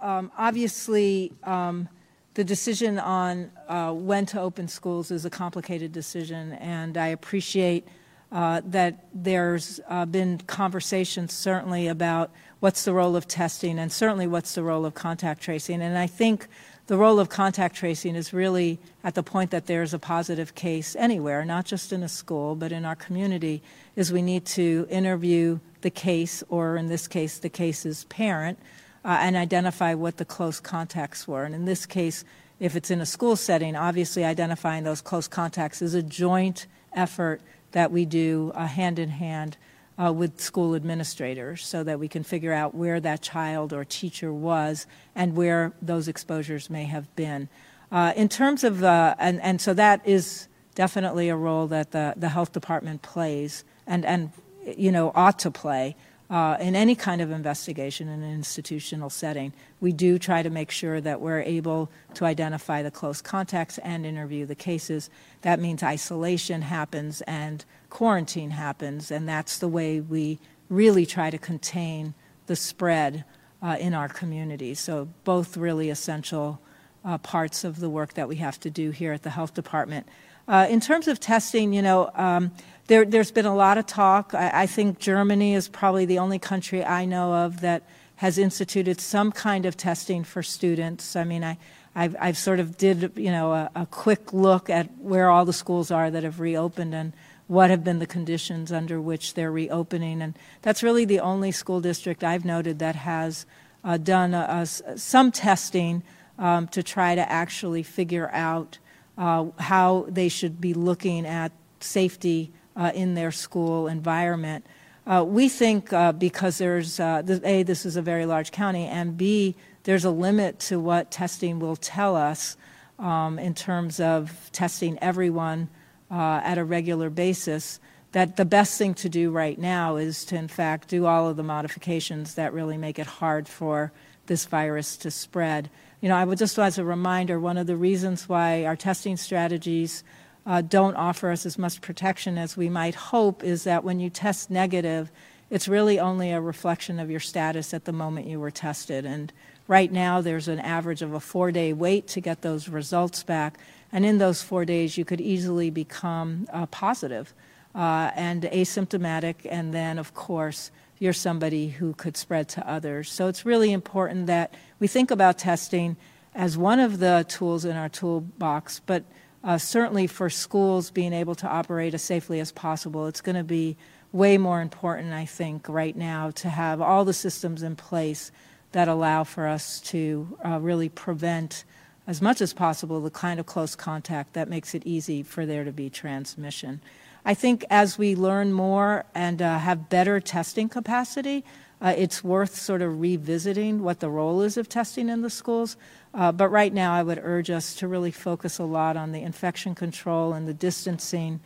[0.00, 1.88] um obviously, um,
[2.34, 7.88] the decision on uh, when to open schools is a complicated decision, and I appreciate
[8.30, 14.28] uh, that there's uh, been conversations certainly about what's the role of testing and certainly
[14.28, 15.82] what's the role of contact tracing.
[15.82, 16.46] And I think
[16.88, 20.96] the role of contact tracing is really at the point that there's a positive case
[20.96, 23.62] anywhere, not just in a school, but in our community,
[23.94, 28.58] is we need to interview the case, or in this case, the case's parent,
[29.04, 31.44] uh, and identify what the close contacts were.
[31.44, 32.24] And in this case,
[32.58, 37.42] if it's in a school setting, obviously identifying those close contacts is a joint effort
[37.72, 39.58] that we do uh, hand in hand
[40.02, 44.32] uh, with school administrators so that we can figure out where that child or teacher
[44.32, 47.48] was and where those exposures may have been.
[47.90, 52.14] Uh, in terms of, uh, and, and so that is definitely a role that the,
[52.16, 54.30] the health department plays and, and
[54.76, 55.96] you know, ought to play.
[56.30, 60.70] Uh, in any kind of investigation in an institutional setting, we do try to make
[60.70, 65.08] sure that we're able to identify the close contacts and interview the cases.
[65.40, 71.38] That means isolation happens and quarantine happens, and that's the way we really try to
[71.38, 72.14] contain
[72.46, 73.24] the spread
[73.62, 74.80] uh, in our communities.
[74.80, 76.60] So, both really essential
[77.04, 80.06] uh, parts of the work that we have to do here at the health department.
[80.46, 82.50] Uh, in terms of testing, you know, um,
[82.86, 84.34] there, has been a lot of talk.
[84.34, 87.82] I, I, think Germany is probably the only country I know of that
[88.16, 91.14] has instituted some kind of testing for students.
[91.14, 91.58] I mean, I,
[91.94, 95.52] I've, I've sort of did, you know, a, a quick look at where all the
[95.52, 97.12] schools are that have reopened and
[97.48, 100.22] what have been the conditions under which they're reopening.
[100.22, 103.46] And that's really the only school district I've noted that has
[103.82, 106.02] uh, done a, a, some testing
[106.38, 108.78] um, to try to actually figure out
[109.16, 114.64] uh, how they should be looking at safety uh, in their school environment.
[115.06, 119.16] Uh, we think uh, because there's, uh, A, this is a very large county, and
[119.16, 122.58] B, there's a limit to what testing will tell us
[122.98, 125.68] um, in terms of testing everyone
[126.10, 127.80] uh, at a regular basis,
[128.12, 131.36] that the best thing to do right now is to, in fact, do all of
[131.36, 133.92] the modifications that really make it hard for
[134.26, 135.68] this virus to spread.
[136.00, 139.16] You know, I would just as a reminder, one of the reasons why our testing
[139.16, 140.04] strategies
[140.46, 144.08] uh, don't offer us as much protection as we might hope is that when you
[144.08, 145.10] test negative,
[145.50, 149.04] it's really only a reflection of your status at the moment you were tested.
[149.04, 149.32] And
[149.66, 153.58] right now, there's an average of a four day wait to get those results back.
[153.92, 157.32] And in those four days, you could easily become uh, positive
[157.74, 163.10] uh, and asymptomatic, and then, of course, you're somebody who could spread to others.
[163.10, 165.96] So it's really important that we think about testing
[166.34, 169.04] as one of the tools in our toolbox, but
[169.44, 173.44] uh, certainly for schools being able to operate as safely as possible, it's going to
[173.44, 173.76] be
[174.12, 178.32] way more important, I think, right now to have all the systems in place
[178.72, 181.64] that allow for us to uh, really prevent
[182.08, 185.62] as much as possible the kind of close contact that makes it easy for there
[185.62, 186.80] to be transmission.
[187.24, 191.44] I think as we learn more and uh, have better testing capacity,
[191.82, 195.76] uh, it's worth sort of revisiting what the role is of testing in the schools.
[196.14, 199.20] Uh, but right now, I would urge us to really focus a lot on the
[199.20, 201.40] infection control and the distancing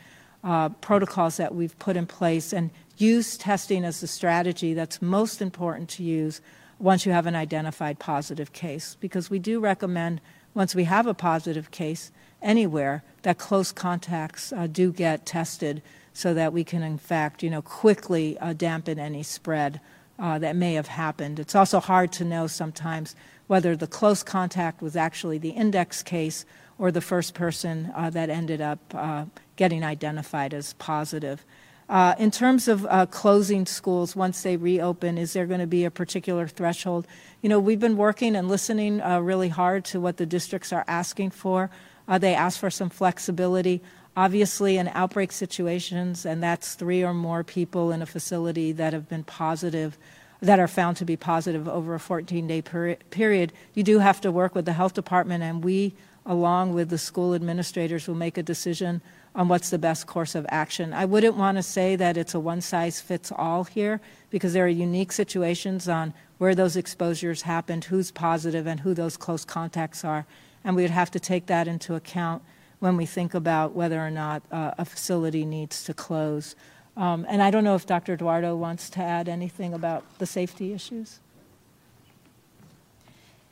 [0.44, 5.42] uh, protocols that we've put in place and use testing as the strategy that's most
[5.42, 6.40] important to use
[6.78, 8.96] once you have an identified positive case.
[9.00, 10.20] Because we do recommend,
[10.54, 15.82] once we have a positive case, anywhere that close contacts uh, do get tested
[16.12, 19.80] so that we can in fact you know quickly uh, dampen any spread
[20.18, 21.40] uh, that may have happened.
[21.40, 26.44] It's also hard to know sometimes whether the close contact was actually the index case
[26.78, 29.24] or the first person uh, that ended up uh,
[29.56, 31.44] getting identified as positive
[31.88, 35.90] uh, in terms of closing schools once they reopen, is there going to be a
[35.90, 37.06] particular threshold?
[37.42, 41.30] You know, we've been working and listening really hard to what the districts are asking
[41.30, 41.70] for.
[42.08, 43.80] Uh, they ask for some flexibility.
[44.16, 49.08] Obviously, in outbreak situations, and that's three or more people in a facility that have
[49.08, 49.96] been positive,
[50.40, 54.20] that are found to be positive over a 14 day peri- period, you do have
[54.20, 55.94] to work with the health department, and we,
[56.26, 59.00] along with the school administrators, will make a decision
[59.34, 60.92] on what's the best course of action.
[60.92, 64.64] I wouldn't want to say that it's a one size fits all here because there
[64.64, 70.04] are unique situations on where those exposures happened, who's positive, and who those close contacts
[70.04, 70.26] are
[70.64, 72.42] and we would have to take that into account
[72.78, 76.56] when we think about whether or not uh, a facility needs to close.
[76.96, 78.16] Um, and I don't know if Dr.
[78.16, 81.20] Duardo wants to add anything about the safety issues.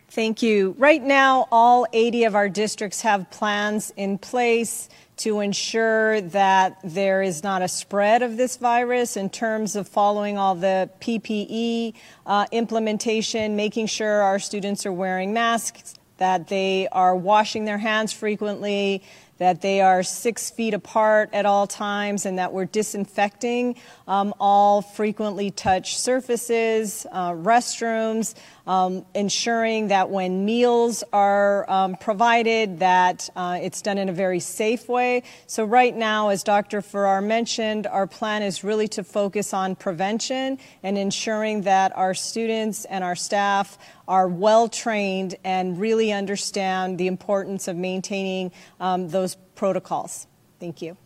[0.08, 0.74] Thank you.
[0.76, 4.88] Right now, all 80 of our districts have plans in place
[5.20, 10.38] to ensure that there is not a spread of this virus in terms of following
[10.38, 11.92] all the PPE
[12.24, 18.14] uh, implementation, making sure our students are wearing masks, that they are washing their hands
[18.14, 19.02] frequently,
[19.36, 23.76] that they are six feet apart at all times, and that we're disinfecting
[24.08, 28.34] um, all frequently touched surfaces, uh, restrooms,
[28.70, 34.38] um, ensuring that when meals are um, provided, that uh, it's done in a very
[34.38, 35.24] safe way.
[35.48, 36.80] So right now, as Dr.
[36.80, 42.84] Ferrer mentioned, our plan is really to focus on prevention and ensuring that our students
[42.84, 49.36] and our staff are well trained and really understand the importance of maintaining um, those
[49.56, 50.28] protocols.
[50.60, 50.96] Thank you.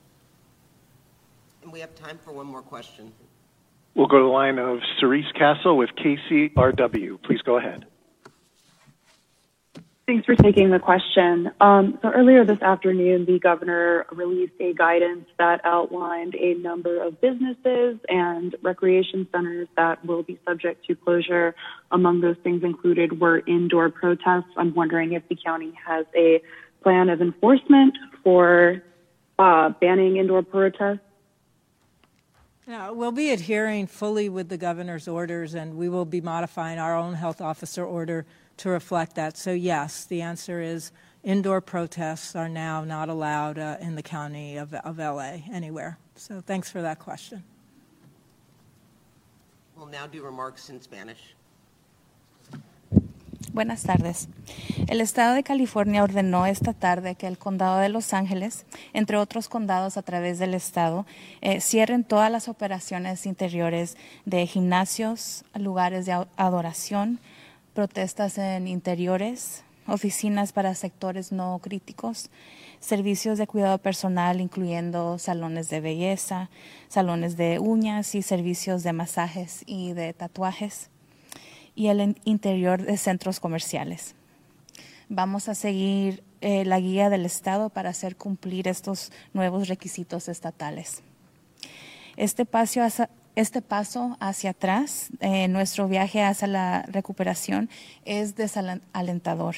[1.63, 3.11] And we have time for one more question.
[3.95, 7.23] We'll go to the line of Cerise Castle with KCRW.
[7.23, 7.87] Please go ahead.
[10.07, 11.51] Thanks for taking the question.
[11.63, 17.23] Um, so earlier this afternoon, the governor released a guidance that outlined a number of
[17.23, 21.55] businesses and recreation centers that will be subject to closure.
[21.91, 24.53] Among those things included were indoor protests.
[24.59, 26.43] I'm wondering if the county has a
[26.83, 28.83] plan of enforcement for
[29.39, 31.01] uh, banning indoor protests
[32.67, 36.97] yeah, we'll be adhering fully with the governor's orders, and we will be modifying our
[36.97, 38.25] own health officer order
[38.59, 39.37] to reflect that.
[39.37, 40.91] So, yes, the answer is
[41.23, 45.99] indoor protests are now not allowed uh, in the county of, of LA anywhere.
[46.17, 47.43] So, thanks for that question.
[49.77, 51.35] We'll now do remarks in Spanish.
[53.55, 54.27] Buenas tardes.
[54.89, 59.49] El Estado de California ordenó esta tarde que el Condado de Los Ángeles, entre otros
[59.49, 61.07] condados a través del Estado,
[61.41, 67.21] eh, cierren todas las operaciones interiores de gimnasios, lugares de adoración,
[67.75, 72.31] protestas en interiores, oficinas para sectores no críticos,
[72.81, 76.51] servicios de cuidado personal, incluyendo salones de belleza,
[76.89, 80.91] salones de uñas y servicios de masajes y de tatuajes
[81.75, 84.15] y el interior de centros comerciales.
[85.09, 91.03] Vamos a seguir eh, la guía del Estado para hacer cumplir estos nuevos requisitos estatales.
[92.17, 93.63] Este paso hacia, este
[94.49, 97.69] atrás, eh, nuestro viaje hacia la recuperación
[98.05, 99.57] es desalentador,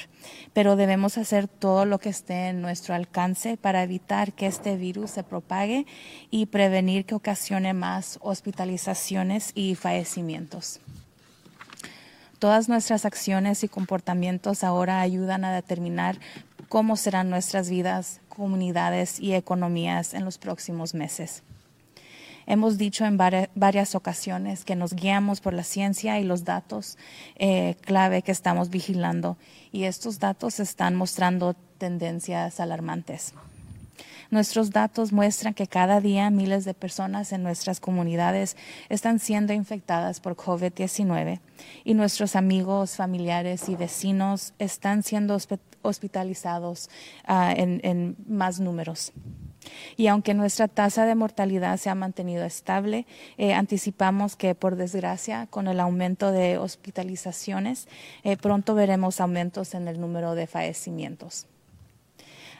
[0.53, 5.11] pero debemos hacer todo lo que esté en nuestro alcance para evitar que este virus
[5.11, 5.85] se propague
[6.31, 10.79] y prevenir que ocasione más hospitalizaciones y fallecimientos.
[12.39, 16.19] Todas nuestras acciones y comportamientos ahora ayudan a determinar
[16.69, 21.41] cómo serán nuestras vidas, comunidades y economías en los próximos meses.
[22.45, 26.97] Hemos dicho en varias ocasiones que nos guiamos por la ciencia y los datos
[27.35, 29.35] eh, clave que estamos vigilando
[29.71, 33.33] y estos datos están mostrando tendencias alarmantes.
[34.29, 38.57] Nuestros datos muestran que cada día miles de personas en nuestras comunidades
[38.89, 41.39] están siendo infectadas por COVID-19
[41.83, 45.37] y nuestros amigos, familiares y vecinos están siendo
[45.81, 46.89] hospitalizados
[47.27, 49.13] en, en más números.
[49.95, 53.05] Y aunque nuestra tasa de mortalidad se ha mantenido estable,
[53.37, 57.87] eh, anticipamos que, por desgracia, con el aumento de hospitalizaciones,
[58.23, 61.47] eh, pronto veremos aumentos en el número de fallecimientos.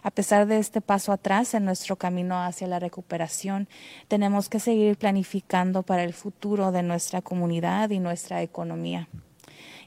[0.04, 3.68] A pesar de este paso atrás en nuestro camino hacia la recuperación,
[4.08, 9.08] tenemos que seguir planificando para el futuro de nuestra comunidad y nuestra economía.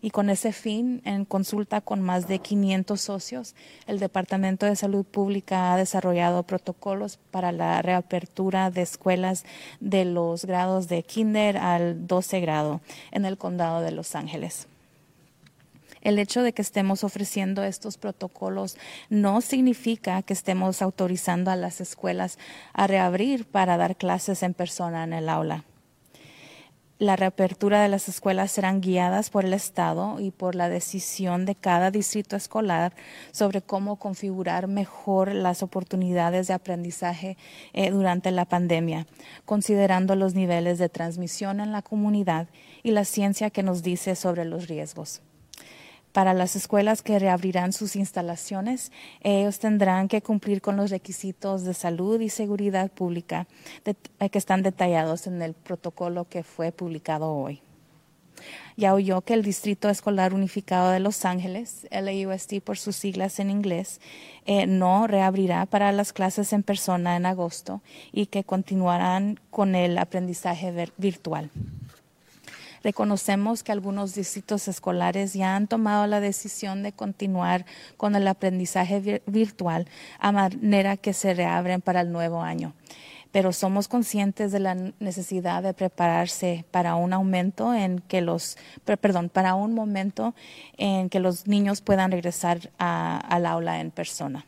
[0.03, 3.55] Y con ese fin, en consulta con más de 500 socios,
[3.87, 9.45] el Departamento de Salud Pública ha desarrollado protocolos para la reapertura de escuelas
[9.81, 12.81] de los grados de kinder al 12 grado
[13.11, 14.70] en el condado de Los Ángeles.
[16.01, 18.77] El hecho de que estemos ofreciendo estos protocolos
[19.09, 22.39] no significa que estemos autorizando a las escuelas
[22.73, 25.65] a reabrir para dar clases en persona en el aula
[27.01, 31.55] la reapertura de las escuelas serán guiadas por el Estado y por la decisión de
[31.55, 32.93] cada distrito escolar
[33.33, 37.39] sobre cómo configurar mejor las oportunidades de aprendizaje
[37.73, 39.07] eh, durante la pandemia,
[39.47, 42.49] considerando los niveles de transmisión en la comunidad
[42.83, 45.23] y la ciencia que nos dice sobre los riesgos.
[46.13, 48.91] Para las escuelas que reabrirán sus instalaciones,
[49.21, 53.47] ellos tendrán que cumplir con los requisitos de salud y seguridad pública
[53.85, 57.63] eh, que están detallados en el protocolo que fue publicado hoy.
[58.77, 63.51] Ya oyó que el Distrito Escolar Unificado de Los Ángeles, LAUSD por sus siglas en
[63.51, 64.01] inglés,
[64.47, 67.83] eh, no reabrirá para las clases en persona en agosto
[68.13, 71.51] y que continuarán con el aprendizaje virtual.
[72.83, 77.67] Reconocemos que algunos distritos escolares ya han tomado la decisión de continuar
[77.97, 79.87] con el aprendizaje virtual
[80.19, 82.75] a manera que se reabren para el nuevo año
[83.33, 89.29] pero somos conscientes de la necesidad de prepararse para un aumento en que los, perdón,
[89.29, 90.35] para un momento
[90.77, 94.47] en que los niños puedan regresar al aula en persona.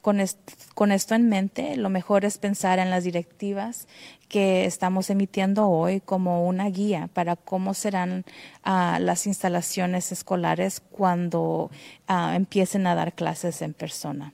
[0.00, 3.86] Con, esto en mente, lo mejor es pensar en las directivas
[4.32, 8.24] que estamos emitiendo hoy como una guía para cómo serán
[8.64, 11.70] ah, las instalaciones escolares cuando
[12.08, 14.32] ah, empiecen a dar clases en persona.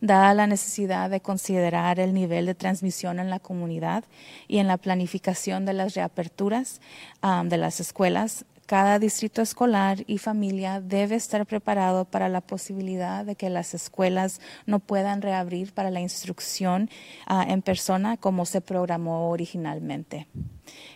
[0.00, 4.02] Dada la necesidad de considerar el nivel de transmisión en la comunidad
[4.48, 6.80] y en la planificación de las reaperturas
[7.22, 13.22] ah, de las escuelas, cada distrito escolar y familia debe estar preparado para la posibilidad
[13.22, 16.88] de que las escuelas no puedan reabrir para la instrucción
[17.26, 20.26] ah, en persona como se programó originalmente.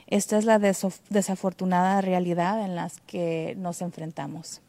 [0.06, 4.62] Esta es la desafortunada realidad en la que nos enfrentamos.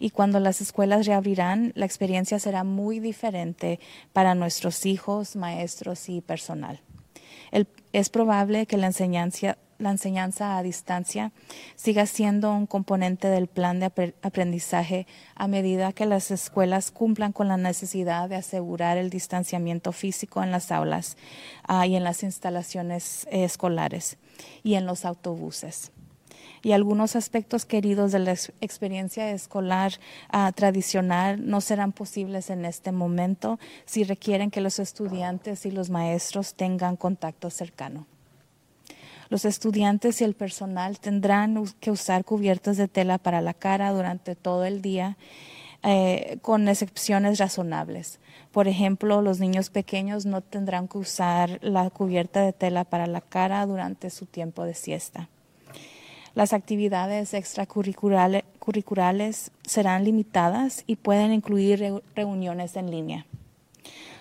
[0.00, 3.78] Y cuando las escuelas reabrirán, la experiencia será muy diferente
[4.12, 6.80] para nuestros hijos, maestros y personal.
[7.92, 11.32] es probable que la enseñanza, la enseñanza a distancia
[11.76, 13.86] siga siendo un componente del plan de
[14.22, 20.42] aprendizaje a medida que las escuelas cumplan con la necesidad de asegurar el distanciamiento físico
[20.42, 21.16] en las aulas
[21.64, 24.16] ah, y en las instalaciones escolares
[24.62, 25.92] y en los autobuses
[26.62, 29.92] y algunos aspectos queridos de la experiencia escolar
[30.28, 35.90] ah, tradicional no serán posibles en este momento si requieren que los estudiantes y los
[35.90, 38.06] maestros tengan contacto cercano.
[39.32, 44.36] Los estudiantes y el personal tendrán que usar cubiertas de tela para la cara durante
[44.36, 45.16] todo el día,
[45.82, 48.20] eh, con excepciones razonables.
[48.50, 53.22] Por ejemplo, los niños pequeños no tendrán que usar la cubierta de tela para la
[53.22, 55.30] cara durante su tiempo de siesta.
[56.34, 63.24] Las actividades extracurriculares serán limitadas y pueden incluir reuniones en línea.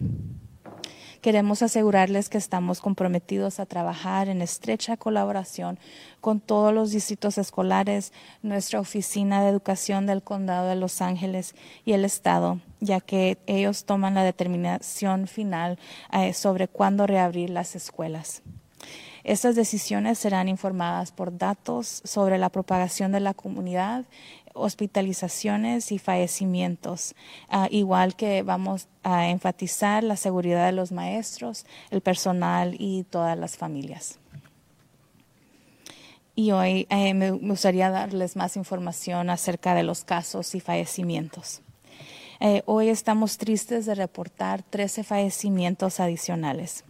[1.21, 5.81] Queremos asegurarles que estamos comprometidos a trabajar en estrecha colaboración
[6.21, 11.93] con todos los distritos escolares, nuestra oficina de educación del Condado de Los Ángeles y
[11.93, 15.81] el Estado, ya que ellos toman la determinación final
[16.13, 18.43] eh, sobre cuándo reabrir las escuelas.
[19.29, 24.07] Estas decisiones serán informadas por datos sobre la propagación de la comunidad,
[24.55, 27.15] hospitalizaciones y fallecimientos,
[27.51, 33.37] ah, igual que vamos a enfatizar la seguridad de los maestros, el personal y todas
[33.37, 34.19] las familias.
[36.35, 41.61] Y hoy eh, me gustaría darles más información acerca de los casos y fallecimientos.
[42.41, 46.83] Eh, hoy estamos tristes de reportar 13 fallecimientos adicionales.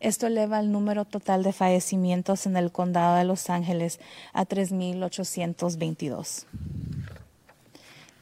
[0.00, 4.00] Esto eleva el número total de fallecimientos en el condado de Los Ángeles
[4.32, 6.46] a 3.822.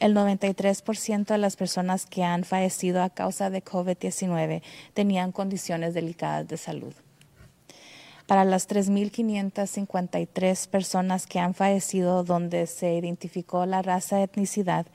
[0.01, 4.63] El 93% de las personas que han fallecido a causa de COVID-19
[4.95, 6.93] tenían condiciones delicadas de salud.
[8.27, 14.87] Para las 3.553 personas que han fallecido donde se identificó la raza etnicidad,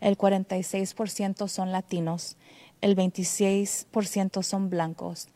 [0.00, 2.36] el 46% son latinos,
[2.82, 5.28] el 26% son blancos,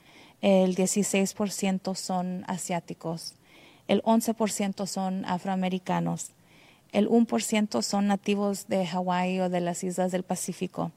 [0.46, 3.34] el 16% son asiáticos,
[3.88, 6.30] el 11% son afroamericanos,
[6.92, 10.92] el 1% son nativos de Hawái o de las islas del Pacífico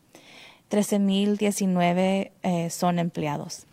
[0.72, 3.66] 13.019 eh, son empleados.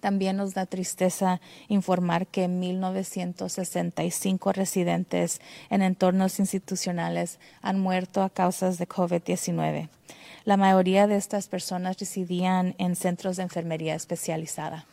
[0.00, 8.70] También nos da tristeza informar que 1.965 residentes en entornos institucionales han muerto a causa
[8.70, 9.90] de COVID-19.
[10.46, 14.86] La mayoría de estas personas residían en centros de enfermería especializada.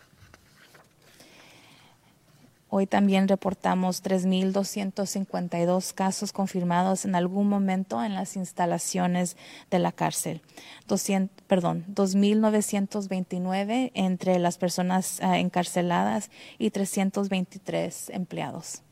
[2.74, 9.36] Hoy también reportamos 3.252 casos confirmados en algún momento en las instalaciones
[9.70, 10.42] de la cárcel.
[10.88, 18.84] 200, perdón, 2.929 entre las personas uh, encarceladas y 323 empleados.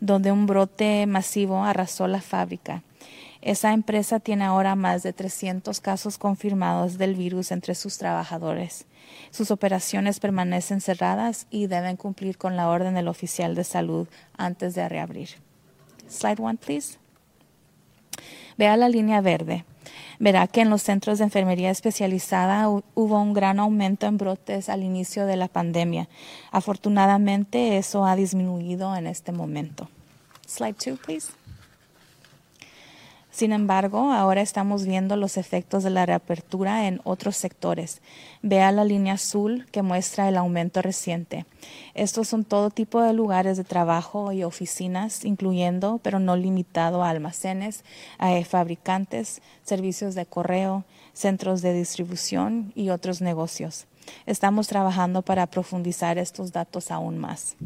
[0.00, 2.82] donde un brote masivo arrasó la fábrica.
[3.42, 8.86] Esa empresa tiene ahora más de 300 casos confirmados del virus entre sus trabajadores.
[9.30, 14.08] Sus operaciones permanecen cerradas y deben cumplir con la orden del oficial de salud
[14.38, 15.28] antes de reabrir.
[16.08, 16.96] Slide one, please.
[18.56, 19.66] Vea la línea verde
[20.24, 24.82] verá que en los centros de enfermería especializada hubo un gran aumento en brotes al
[24.82, 26.08] inicio de la pandemia.
[26.50, 29.90] Afortunadamente, eso ha disminuido en este momento.
[30.46, 31.43] Slide two, please.
[33.34, 38.00] Sin embargo, ahora estamos viendo los efectos de la reapertura en otros sectores.
[38.42, 41.44] Vea la línea azul que muestra el aumento reciente.
[41.94, 47.10] Estos son todo tipo de lugares de trabajo y oficinas, incluyendo, pero no limitado a
[47.10, 47.82] almacenes,
[48.18, 53.88] a fabricantes, servicios de correo, centros de distribución y otros negocios.
[54.26, 57.56] Estamos trabajando para profundizar estos datos aún más.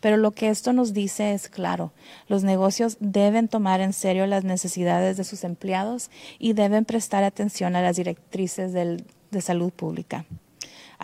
[0.00, 1.92] Pero lo que esto nos dice es claro,
[2.28, 7.76] los negocios deben tomar en serio las necesidades de sus empleados y deben prestar atención
[7.76, 10.24] a las directrices de salud pública.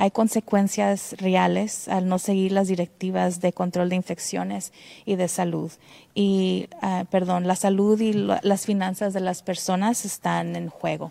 [0.00, 4.72] Hay consecuencias reales al no seguir las directivas de control de infecciones
[5.04, 5.72] y de salud.
[6.14, 11.10] Y, ah, perdón, la salud y las finanzas de las personas están en juego.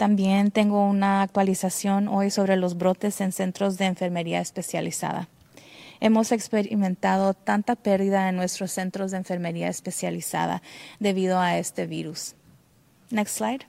[0.00, 5.28] También tengo una actualización hoy sobre los brotes en centros de enfermería especializada.
[6.00, 10.62] Hemos experimentado tanta pérdida en nuestros centros de enfermería especializada
[11.00, 12.34] debido a este virus.
[13.10, 13.66] Next slide.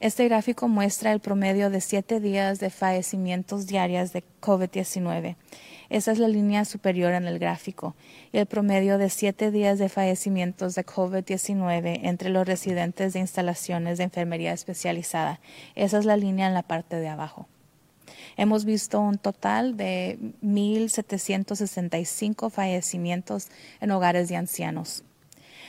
[0.00, 5.36] Este gráfico muestra el promedio de siete días de fallecimientos diarias de COVID-19
[5.88, 7.94] esa es la línea superior en el gráfico.
[8.32, 13.98] Y el promedio de siete días de fallecimientos de COVID-19 entre los residentes de instalaciones
[13.98, 15.40] de enfermería especializada.
[15.74, 17.48] Esa es la línea en la parte de abajo.
[18.36, 23.48] Hemos visto un total de 1.765 fallecimientos
[23.80, 25.02] en hogares de ancianos.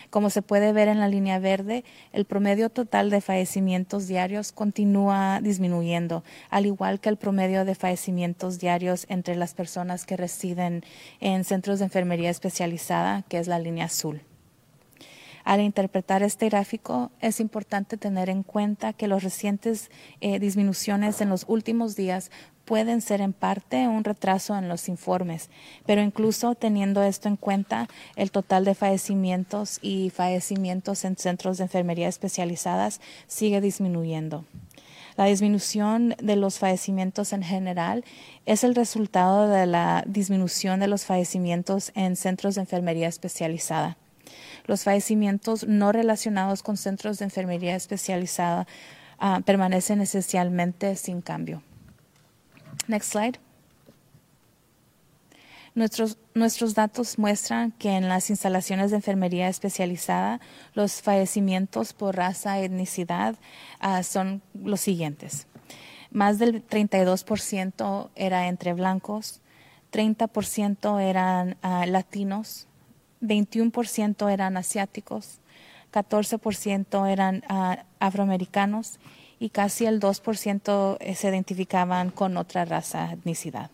[0.09, 1.83] Como se puede ver en la línea verde,
[2.13, 8.59] el promedio total de fallecimientos diarios continúa disminuyendo, al igual que el promedio de fallecimientos
[8.59, 10.83] diarios entre las personas que residen
[11.19, 14.21] en centros de enfermería especializada, que es la línea azul.
[15.47, 19.89] Al interpretar este gráfico, es importante tener en cuenta que las recientes
[20.19, 22.31] eh, disminuciones en los últimos días
[22.65, 25.49] pueden ser en parte un retraso en los informes,
[25.85, 27.87] pero incluso teniendo esto en cuenta,
[28.17, 34.43] el total de fallecimientos y fallecimientos en centros de enfermería especializadas sigue disminuyendo.
[35.15, 38.03] La disminución de los fallecimientos en general
[38.45, 43.95] es el resultado de la disminución de los fallecimientos en centros de enfermería especializada.
[44.67, 48.67] Los fallecimientos no relacionados con centros de enfermería especializada
[49.17, 51.63] ah, permanecen esencialmente sin cambio.
[52.87, 53.39] Next slide.
[55.77, 60.41] Nuestros, nuestros, datos muestran que en las instalaciones de enfermería especializada
[60.73, 63.35] los fallecimientos por raza etnicidad
[63.83, 65.45] uh, son los siguientes.
[66.09, 69.41] Más del 32% era entre blancos,
[69.91, 72.67] 30% eran uh, latinos,
[73.21, 75.39] 21% eran asiáticos,
[75.91, 78.99] 14% eran uh, afroamericanos
[79.39, 83.69] y casi el 2% eh, se identificaban con otra raza, etnicidad.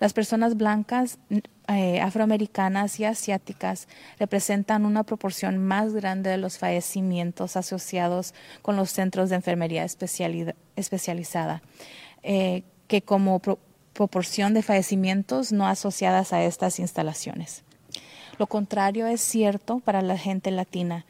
[0.00, 1.18] Las personas blancas,
[1.68, 8.90] eh, afroamericanas y asiáticas representan una proporción más grande de los fallecimientos asociados con los
[8.90, 11.62] centros de enfermería especializada,
[12.22, 13.40] eh, que como
[13.92, 17.63] proporción de fallecimientos no asociadas a estas instalaciones.
[18.38, 21.04] Lo contrario es cierto para la gente latina,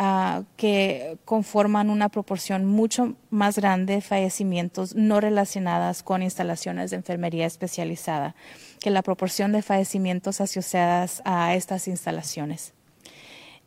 [0.00, 6.98] Ah, que conforman una proporción mucho más grande de fallecimientos no relacionadas con instalaciones de
[6.98, 8.36] enfermería especializada
[8.78, 12.74] que la proporción de fallecimientos asociadas a estas instalaciones.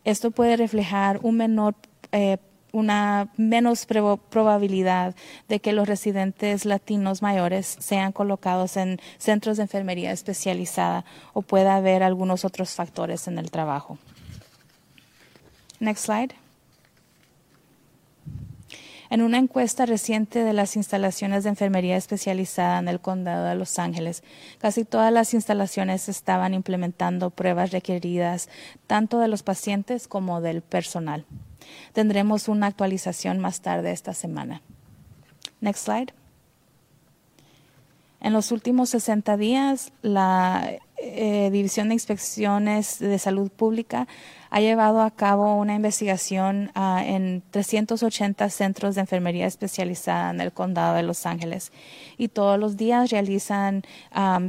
[0.06, 1.76] Esto puede reflejar un menor,
[2.14, 2.38] eh,
[2.72, 5.16] una menos probabilidad
[5.48, 11.76] de que los residentes latinos mayores sean colocados en centros de enfermería especializada o pueda
[11.76, 13.98] haber algunos otros factores en el trabajo.
[15.80, 16.36] Next slide.
[19.10, 23.78] En una encuesta reciente de las instalaciones de enfermería especializada en el condado de Los
[23.78, 24.24] Ángeles,
[24.58, 28.48] casi todas las instalaciones estaban implementando pruebas requeridas
[28.88, 31.26] tanto de los pacientes como del personal.
[31.94, 34.62] Tendremos una actualización más tarde esta semana.
[35.60, 36.14] Next slide.
[38.22, 44.08] En los últimos 60 días, la eh, División de Inspecciones de Salud Pública
[44.52, 50.52] ha llevado a cabo una investigación ah, en 380 centros de enfermería especializada en el
[50.52, 51.72] condado de Los Ángeles
[52.20, 53.84] y todos los días realizan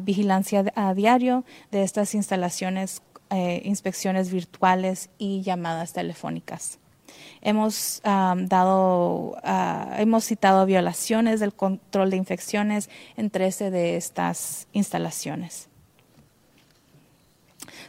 [0.02, 3.00] vigilancia a diario de estas instalaciones,
[3.30, 6.81] eh, inspecciones virtuales y llamadas telefónicas.
[7.40, 15.68] Hemos dado, ah, hemos citado violaciones del control de infecciones en 13 de estas instalaciones.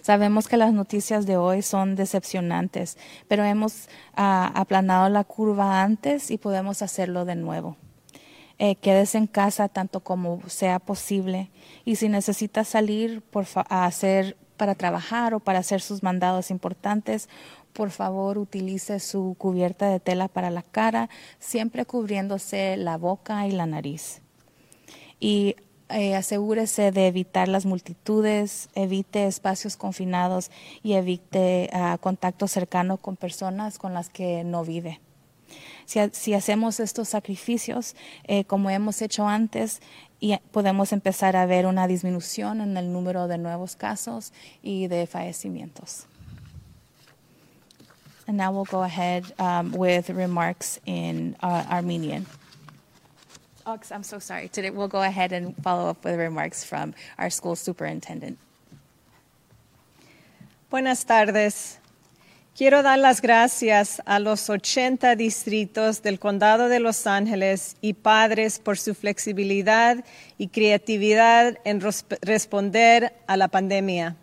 [0.01, 2.97] Sabemos que las noticias de hoy son decepcionantes,
[3.28, 7.78] pero hemos ah, aplanado la curva antes y podemos hacerlo de nuevo.
[8.59, 11.49] Eh, quédese en casa tanto como sea posible
[11.86, 17.28] y si necesita salir por a hacer para trabajar o para hacer sus mandados importantes,
[17.74, 23.51] por favor utilice su cubierta de tela para la cara, siempre cubriéndose la boca y
[23.51, 24.22] la nariz.
[25.20, 25.57] Y
[25.89, 30.49] eh, asegúrese de evitar las multitudes, evite espacios confinados
[30.82, 35.01] y evite uh, contacto cercano con personas con las que no vive.
[35.86, 39.82] Si, si hacemos estos sacrificios, eh, como hemos hecho antes,
[40.20, 44.32] y podemos empezar a ver una disminución en el número de nuevos casos
[44.62, 46.06] y de fallecimientos.
[48.26, 52.26] And now we'll go ahead um, with remarks in uh, Armenian.
[53.66, 54.48] Oh, I'm so sorry.
[54.48, 58.38] Today we'll go ahead and follow up with remarks from our school superintendent.
[60.70, 61.80] Buenas tardes.
[62.56, 68.60] Quiero dar las gracias a los 80 distritos del Condado de Los Ángeles y padres
[68.60, 70.06] por su flexibilidad
[70.38, 71.82] y creatividad en
[72.22, 74.18] responder a la pandemia.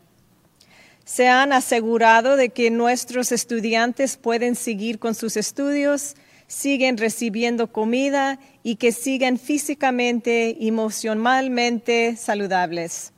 [1.05, 6.15] Se han asegurado de que nuestros estudiantes pueden seguir con sus estudios,
[6.47, 13.13] siguen recibiendo comida y que siguen físicamente y emocionalmente saludables.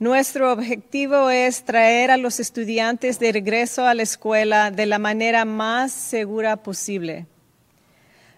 [0.00, 5.44] Nuestro objetivo es traer a los estudiantes de regreso a la escuela de la manera
[5.44, 7.26] más segura posible.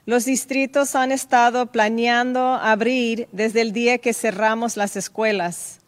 [0.06, 5.80] Los distritos han estado planeando abrir desde el día que cerramos las escuelas.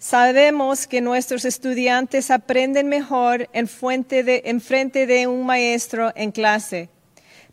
[0.00, 6.88] Sabemos que nuestros estudiantes aprenden mejor en, frente de un maestro en clase,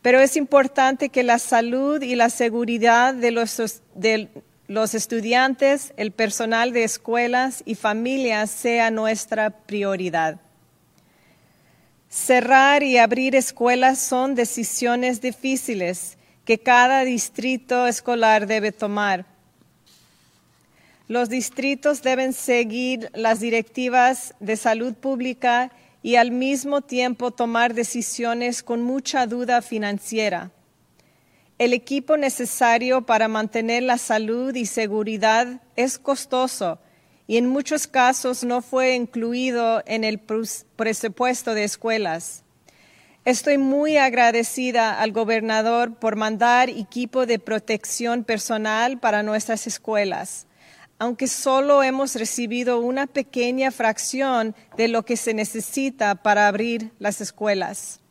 [0.02, 4.28] pero es importante que la salud y la seguridad de los, de,
[4.74, 10.40] los estudiantes, el personal de escuelas y familias sea nuestra prioridad.
[12.10, 19.28] Cerrar y abrir escuelas son decisiones difíciles que cada distrito escolar debe tomar.
[21.08, 25.72] Los distritos deben seguir las directivas de salud pública
[26.02, 30.50] y al mismo tiempo tomar decisiones con mucha duda financiera.
[31.60, 36.80] El equipo necesario para mantener la salud y seguridad es costoso
[37.28, 42.44] y en muchos casos no fue incluido en el presupuesto de escuelas.
[43.24, 50.48] Estoy muy agradecida al gobernador por mandar equipo de protección personal para nuestras escuelas,
[51.00, 57.22] aunque solo hemos recibido una pequeña fracción de lo que se necesita para abrir las
[57.22, 58.03] escuelas.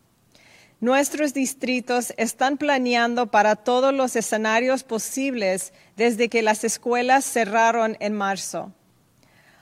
[0.82, 8.14] Nuestros distritos están planeando para todos los escenarios posibles desde que las escuelas cerraron en
[8.14, 8.72] marzo.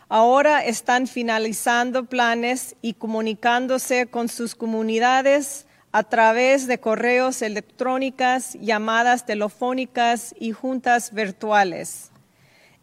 [0.09, 9.27] Ahora están finalizando planes y comunicándose con sus comunidades a través de correos electrónicos, llamadas
[9.27, 12.13] telefónicas y juntas virtuales.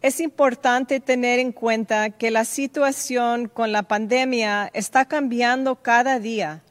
[0.04, 6.62] Es importante tener en cuenta que la situación con la pandemia está cambiando cada día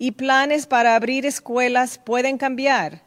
[0.00, 3.02] y planes para abrir escuelas pueden cambiar.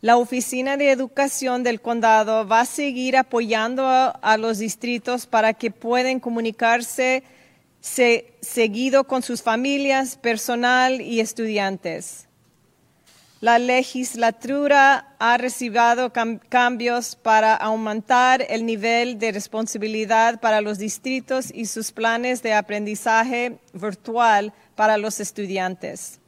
[0.00, 5.72] La Oficina de Educación del Condado va a seguir apoyando a, los distritos para que
[5.72, 7.24] puedan comunicarse
[7.80, 12.25] seguido con sus familias, personal y estudiantes.
[13.46, 16.12] La legislatura ha recibido
[16.48, 23.60] cambios para aumentar el nivel de responsabilidad para los distritos y sus planes de aprendizaje
[23.72, 26.18] virtual para los estudiantes.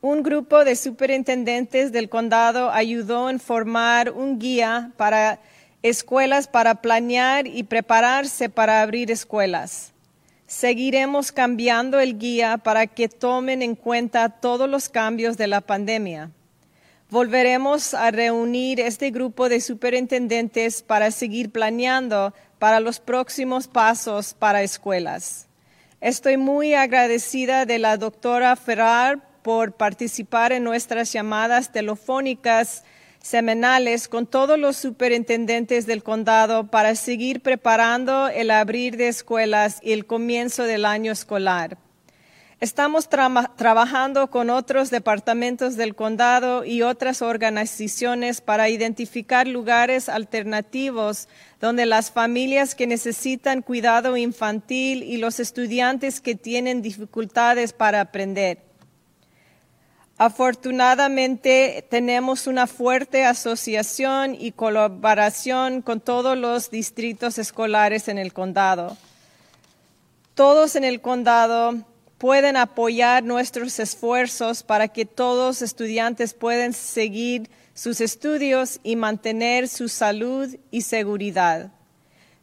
[0.00, 5.38] Un grupo de superintendentes del condado ayudó en formar un guía para
[5.82, 9.93] escuelas para planear y prepararse para abrir escuelas.
[10.56, 16.30] Seguiremos cambiando el guía para que tomen en cuenta todos los cambios de la pandemia.
[17.10, 24.62] Volveremos a reunir este grupo de superintendentes para seguir planeando para los próximos pasos para
[24.62, 25.48] escuelas.
[26.00, 32.84] Estoy muy agradecida de la doctora Ferrar por participar en nuestras llamadas telefónicas
[33.24, 39.92] semanales con todos los superintendentes del condado para seguir preparando el abrir de escuelas y
[39.92, 41.78] el comienzo del año escolar.
[42.60, 51.26] Estamos trabajando con otros departamentos del condado y otras organizaciones para identificar lugares alternativos
[51.60, 58.63] donde las familias que necesitan cuidado infantil y los estudiantes que tienen dificultades para aprender.
[60.24, 68.96] Afortunadamente tenemos una fuerte asociación y colaboración con todos los distritos escolares en el condado.
[70.34, 71.74] Todos en el condado
[72.16, 79.90] pueden apoyar nuestros esfuerzos para que todos estudiantes puedan seguir sus estudios y mantener su
[79.90, 81.70] salud y seguridad.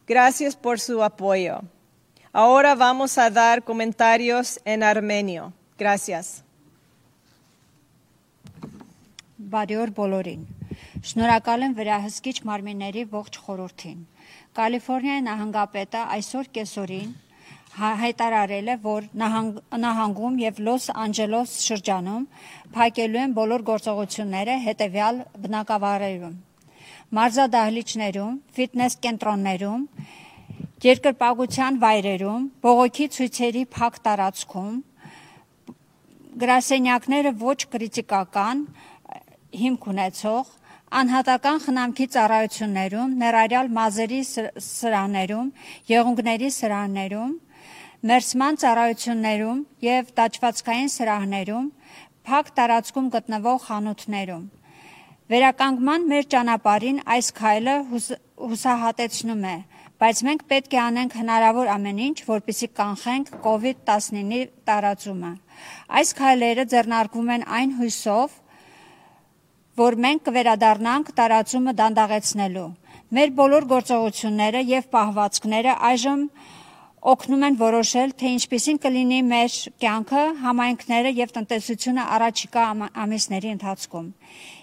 [0.06, 1.62] Gracias por su apoyo.
[2.32, 5.52] Ahora vamos a dar comentarios en armenio.
[5.76, 6.44] Gracias.
[9.52, 10.44] Բարի օր բոլորին։
[11.08, 13.98] Շնորհակալ եմ վերահսկիչ մարմինների ողջ խորհրդին։
[14.58, 17.10] Կալիֆոռնիայի նահանգապետը այսօր կեսօրին
[17.72, 22.24] հայտարարել է, որ նահանգ, նահանգում եւ Լոս Անջելոս շրջանում
[22.76, 26.34] փակելու են բոլոր գործողությունները հետեւյալ բնակավարերում։
[27.16, 29.82] Մարզադահլիճներում, ֆիթնես կենտրոններում,
[30.84, 34.76] երկրպագության վայրերում, բողոքի ցույցերի փակ տարածքում,
[36.42, 38.66] գրասենյակները ոչ քրիտիկական
[39.52, 40.52] հիմք ունեցող
[40.92, 44.20] անհատական խնամքի ծառայություններում, ներառյալ մազերի
[44.66, 45.46] սրաներում,
[45.88, 47.30] եղունգների սրաներում,
[48.10, 51.70] մերսման ծառայություններում եւ դաջվածքային սրահներում,
[52.28, 54.44] փակ տարածքում գտնվող խանութներում։
[55.32, 58.06] Վերականգնման մեր ճանապարհին այս քայլը հուս,
[58.52, 59.56] հուսահատեցնում է,
[60.02, 65.32] բայց մենք պետք է անենք հնարավոր ամեն ինչ, որպեսզի կանխենք COVID-19-ի տարածումը։
[66.02, 68.34] Այս քայլերը ձեռնարկվում են այն հույսով,
[69.80, 72.70] որ մենք կվերադառնանք տարածումը դանդաղեցնելու։
[73.16, 76.26] Մեր բոլոր գործողությունները եւ պահվածքները այժմ
[77.12, 82.66] օգնում են որոշել, թե ինչպեսին կլինի մեր կյանքը, համայնքները եւ տնտեսությունը առաջիկա
[83.04, 84.10] ամիսների ընթացքում։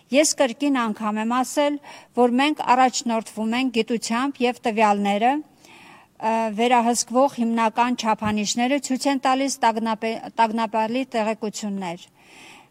[0.09, 1.75] Ես կրկին անգամ եմ ասել,
[2.21, 5.33] որ մենք առաջնորդվում ենք գիտությամբ եւ տվյալները
[6.59, 9.53] վերահսկվող հիմնական չափանիշները ցույց են տալիս
[10.39, 12.07] տագնապալի տեղեկություններ։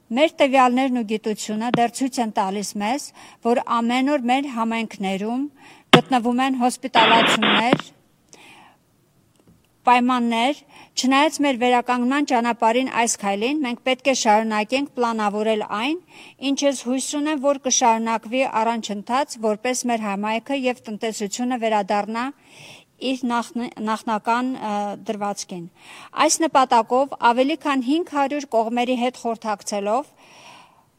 [0.09, 3.03] Մեր տվյալներն ու գիտությունը դեռ ցույց են տալիս մեզ,
[3.45, 5.43] որ ամեն օր մեր համայնքներում
[5.99, 7.83] գտնվում են հոսպիտալացումներ,
[9.89, 10.63] պայմաններ,
[10.99, 16.01] չնայած մեր վերականգնման ճանապարհին այս քայլին մենք պետք է շարունակենք պլանավորել այն,
[16.49, 22.25] ինչս հույս ունեմ, որ կշարունակվի առանցընթաց, որպես մեր համայնքը եւ տնտեսությունը վերադառնա
[22.99, 23.25] իր
[23.89, 24.53] նախնական
[25.09, 25.65] դրվածքին։
[26.25, 30.15] Այս նպատակով ավելի քան 500 կողմերի հետ խորհրդակցելով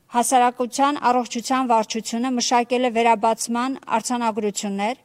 [0.10, 5.02] հասարակության առողջության վարչությունը մշակել է վերաբացման արձանագրություններ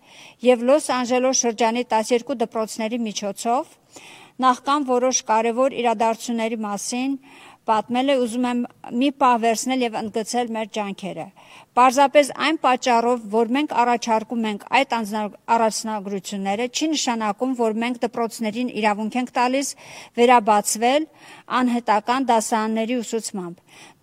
[0.49, 3.74] եւ Լոս Անջելոս շրջանի 12 դպրոցների միջոցով
[4.45, 7.18] նախքան որոշ կարևոր իրադարձությունների մասին
[7.68, 8.62] պատմել է, ուզում եմ
[9.01, 11.26] մի պահ վերցնել եւ ընդգծել մեր ջանքերը։
[11.75, 14.93] Պարզապես այն պատճառով, որ մենք առաջարկում ենք այդ
[15.55, 19.70] առաջնագրությունները, չի նշանակում, որ մենք դպրոցներին իրավունք ենք տալիս
[20.14, 21.09] վերաբացվել
[21.59, 23.57] անհետական դասարանների ուսուցմամբ։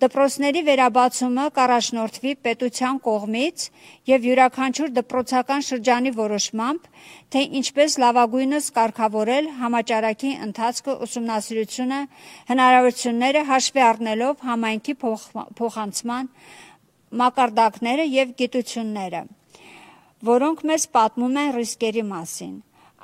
[0.03, 3.65] Դպրոցների վերաբացումը կառաջնորդվի պետության կողմից
[4.11, 6.82] եւ յուրաքանչյուր դպրոցական շրջանի որոշմամբ,
[7.32, 12.01] թե ինչպես լավագույնս կարգավորել համաճարակի ընթացքը ուսումնասիրությունը,
[12.51, 14.97] հնարավորությունները հաշվի առնելով համայնքի
[15.61, 16.30] փոխանցման
[17.20, 19.22] մակարդակները եւ գիտությունները,
[20.32, 22.53] որոնք մեզ պատմում են ռիսկերի մասին։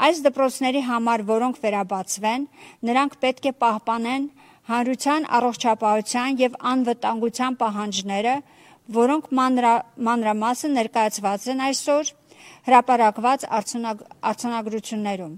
[0.08, 2.43] Այս դպրոցների համար, որոնք վերաբացվեն,
[2.88, 4.28] նրանք պետք է պահպանեն
[4.68, 8.36] հանրության առողջապահության եւ անվտանգության պահանջները,
[8.97, 9.74] որոնք մանրա,
[10.08, 12.12] մանրամասը ներկայացված են այսօր
[12.68, 15.36] հրապարակված արձանագրություններում։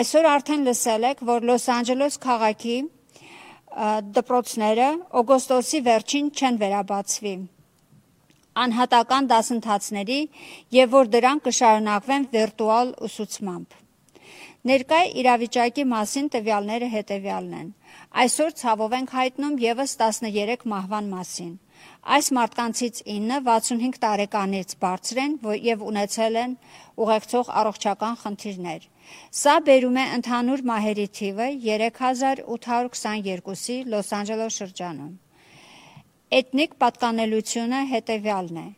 [0.00, 2.76] Այսօր արդեն լսել եք, որ Լոս Անջելոս քաղաքի
[4.16, 4.88] դպրոցները
[5.20, 7.34] օգոստոսի վերջին չեն վերաբացվի
[8.62, 10.20] անհատական դասընթացների
[10.76, 13.80] եւ որ դրանք կշարունակվեն վիրտուալ ուսուցմամբ։
[14.64, 17.66] Ներկայ իրավիճակի մասին տվյալները հետևյալն են։
[18.22, 21.50] Այսօր ցավով ենք հայտնում եւս 13 մահվան մասին։
[22.14, 25.32] Այս մարդկանցից 9 65 տարեկանից բարձր են
[25.66, 26.52] եւ ունեցել են
[27.04, 28.82] ուղեկցող առողջական խնդիրներ։
[29.42, 35.12] Սա բերում է ընդհանուր մահերի թիվը 3822-ի Լոս Անջելոս շրջանում։
[36.34, 38.68] Էթնիկ պատկանելությունը հետևյալն է.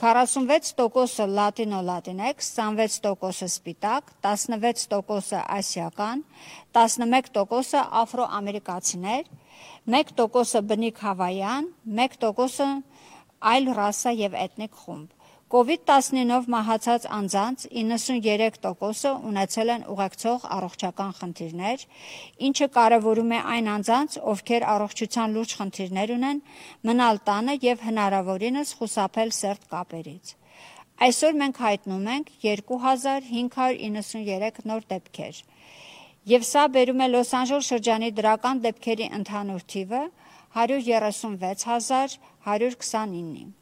[0.00, 6.22] 46%-ը լատինո լատինեքս, 26%-ը սպիտակ, 16%-ը ասիական,
[6.78, 9.28] 11%-ը աֆրոամերիկացիներ,
[9.98, 11.68] 1%-ը բնիկ հավայան,
[11.98, 12.70] 1%-ը
[13.52, 15.19] այլ ռասա եւ էթնիկ խումբ։
[15.50, 21.78] COVID-19-ով մահացած անձանց 93%-ը ունեցել են ուղեկցող առողջական խնդիրներ,
[22.48, 26.38] ինչը կարևորում է այն անձանց, ովքեր առողջության լուրջ խնդիրներ ունեն,
[26.86, 30.26] մնալ տանը եւ հնարավորինս խուսափել սերտ կապերից։
[31.10, 35.34] Այսօր մենք հայտնում ենք 2593 նոր դեպքեր։
[36.30, 40.02] Եվ սա բերում է Լոս Անջելես շրջանի դրական դեպքերի ընդհանուր թիվը
[40.62, 43.59] 136129-ի։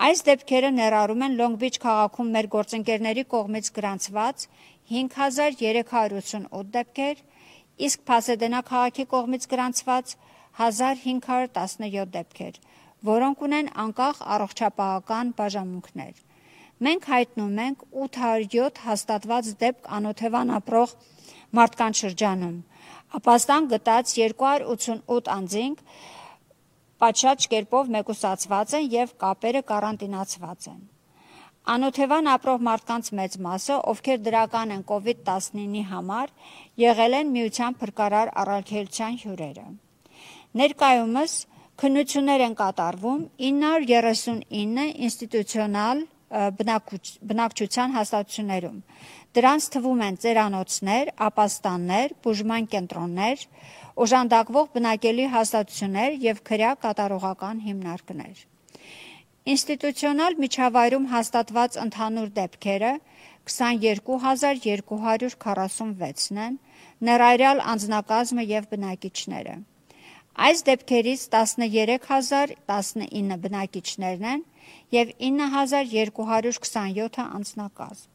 [0.00, 4.44] Այս դեպքերը ներառում են Long Beach քաղաքում մեր գործընկերների կողմից գրանցված
[4.92, 7.18] 5388 դեպքեր,
[7.86, 10.14] իսկ Փասեդենա քաղաքի կողմից գրանցված
[10.60, 12.56] 1517 դեպքեր,
[13.10, 16.14] որոնք ունեն անկախ առողջապահական բաժանմունքներ։
[16.80, 20.94] Մենք հայտնում ենք 807 հաստատված դեպք անօթևան ապրող
[21.60, 22.56] մարդկանց շրջանում։
[23.20, 25.84] Ապաստան գտած 288 անձինք
[27.00, 30.80] պատշաճ կերպով մեկուսացված են եւ կապերը կարանտինացված են։
[31.70, 36.32] Անօթևան ապրող մարդկանց մեծ մասը, ովքեր դրական են COVID-19-ի համար,
[36.82, 39.66] եղել են միության փրկարար առաքելության հյուրերը։
[40.60, 41.34] Ներկայումս
[41.80, 48.80] քննություններ են կատարվում 939 ինստիտուցիոնալ բնակչության հաստատություններում։
[49.36, 53.44] Դրանց թվում են ծերանոցներ, ապաստաններ, բուժման կենտրոններ,
[54.04, 58.36] օժանդակվող բնակելի հաստատություններ եւ քրյա կատարողական հիմնարկներ։
[59.50, 62.92] Ինստիտուցիոնալ միջավայրում հաստատված ընդհանուր դեպքերը
[63.50, 66.54] 22246-ն են,
[67.08, 69.54] ներառյալ անձնակազմը եւ բնակիչները։
[70.46, 74.42] Այս դեպքերից 13019 բնակիչներն են
[74.94, 78.08] եւ 9227-ը անձնակազմ։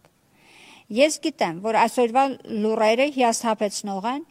[0.98, 2.22] Ես գիտեմ, որ այսօրվա
[2.64, 4.22] լուրերը հիասթափեցնող են,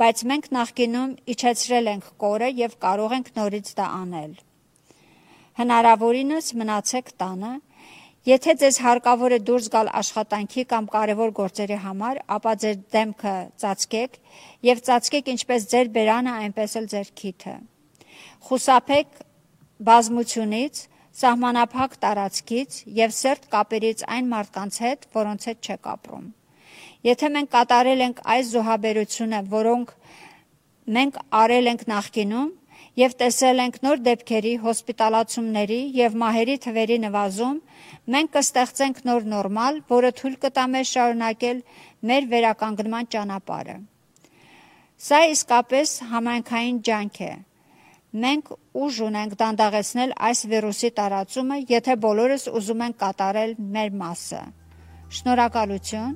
[0.00, 4.32] բայց մենք նախկինում իջեցրել ենք կորը եւ կարող ենք նորից դա անել։
[5.60, 7.52] Հնարավորինս մնացեք տանը
[8.22, 14.12] Եթե ձեզ հարկավոր է դուրս գալ աշխատանքի կամ կարևոր գործերի համար, ապա ձեր դեմքը ծածկեք
[14.68, 17.54] եւ ծածկեք ինչպես ձեր բերանը, այնպես էլ ձեր քիթը։
[18.42, 19.20] Խուսափեք
[19.88, 20.80] բազմությունից,
[21.22, 26.24] սահմանափակ տարածքից եւ սերտ կապերից այն մարդկանց հետ, որոնց հետ չեք ապրում։
[27.06, 29.94] Եթե մենք կատարել ենք այս զոհաբերությունը, որոնք
[30.96, 32.50] մենք արել ենք նախկինում,
[33.02, 37.60] եւ տեսել ենք նոր դեպքերի, հոսպիտալացումների եւ մահերի թվերի նվազում,
[38.14, 41.62] մենք կստեղծենք նոր նորմալ, որը թույլ կտա մեզ շարունակել
[42.10, 43.78] մեր վերականգնման ճանապարհը։
[45.02, 47.32] Սա իսկապես համայնքային ջանք է։
[48.17, 54.43] Մենք ուժ ունենք դանդաղեցնել այս վիրուսի տարածումը, եթե բոլորս ուզում ենք կատարել մեր մասը։
[55.17, 56.15] Շնորհակալություն։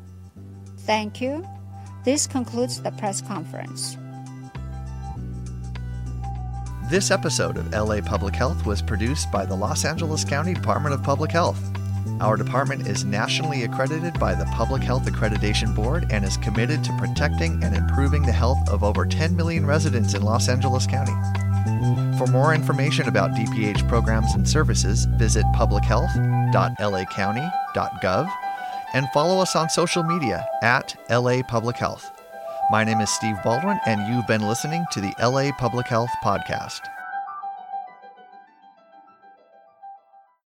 [0.88, 1.46] Thank you.
[2.04, 3.98] This concludes the press conference.
[6.90, 11.04] This episode of LA Public Health was produced by the Los Angeles County Department of
[11.04, 11.62] Public Health.
[12.20, 16.98] Our department is nationally accredited by the Public Health Accreditation Board and is committed to
[16.98, 21.14] protecting and improving the health of over 10 million residents in Los Angeles County.
[22.19, 28.31] For more information about DPH programs and services, visit publichealth.lacounty.gov
[28.95, 32.11] and follow us on social media at LA Public Health.
[32.71, 36.81] My name is Steve Baldwin, and you've been listening to the LA Public Health Podcast.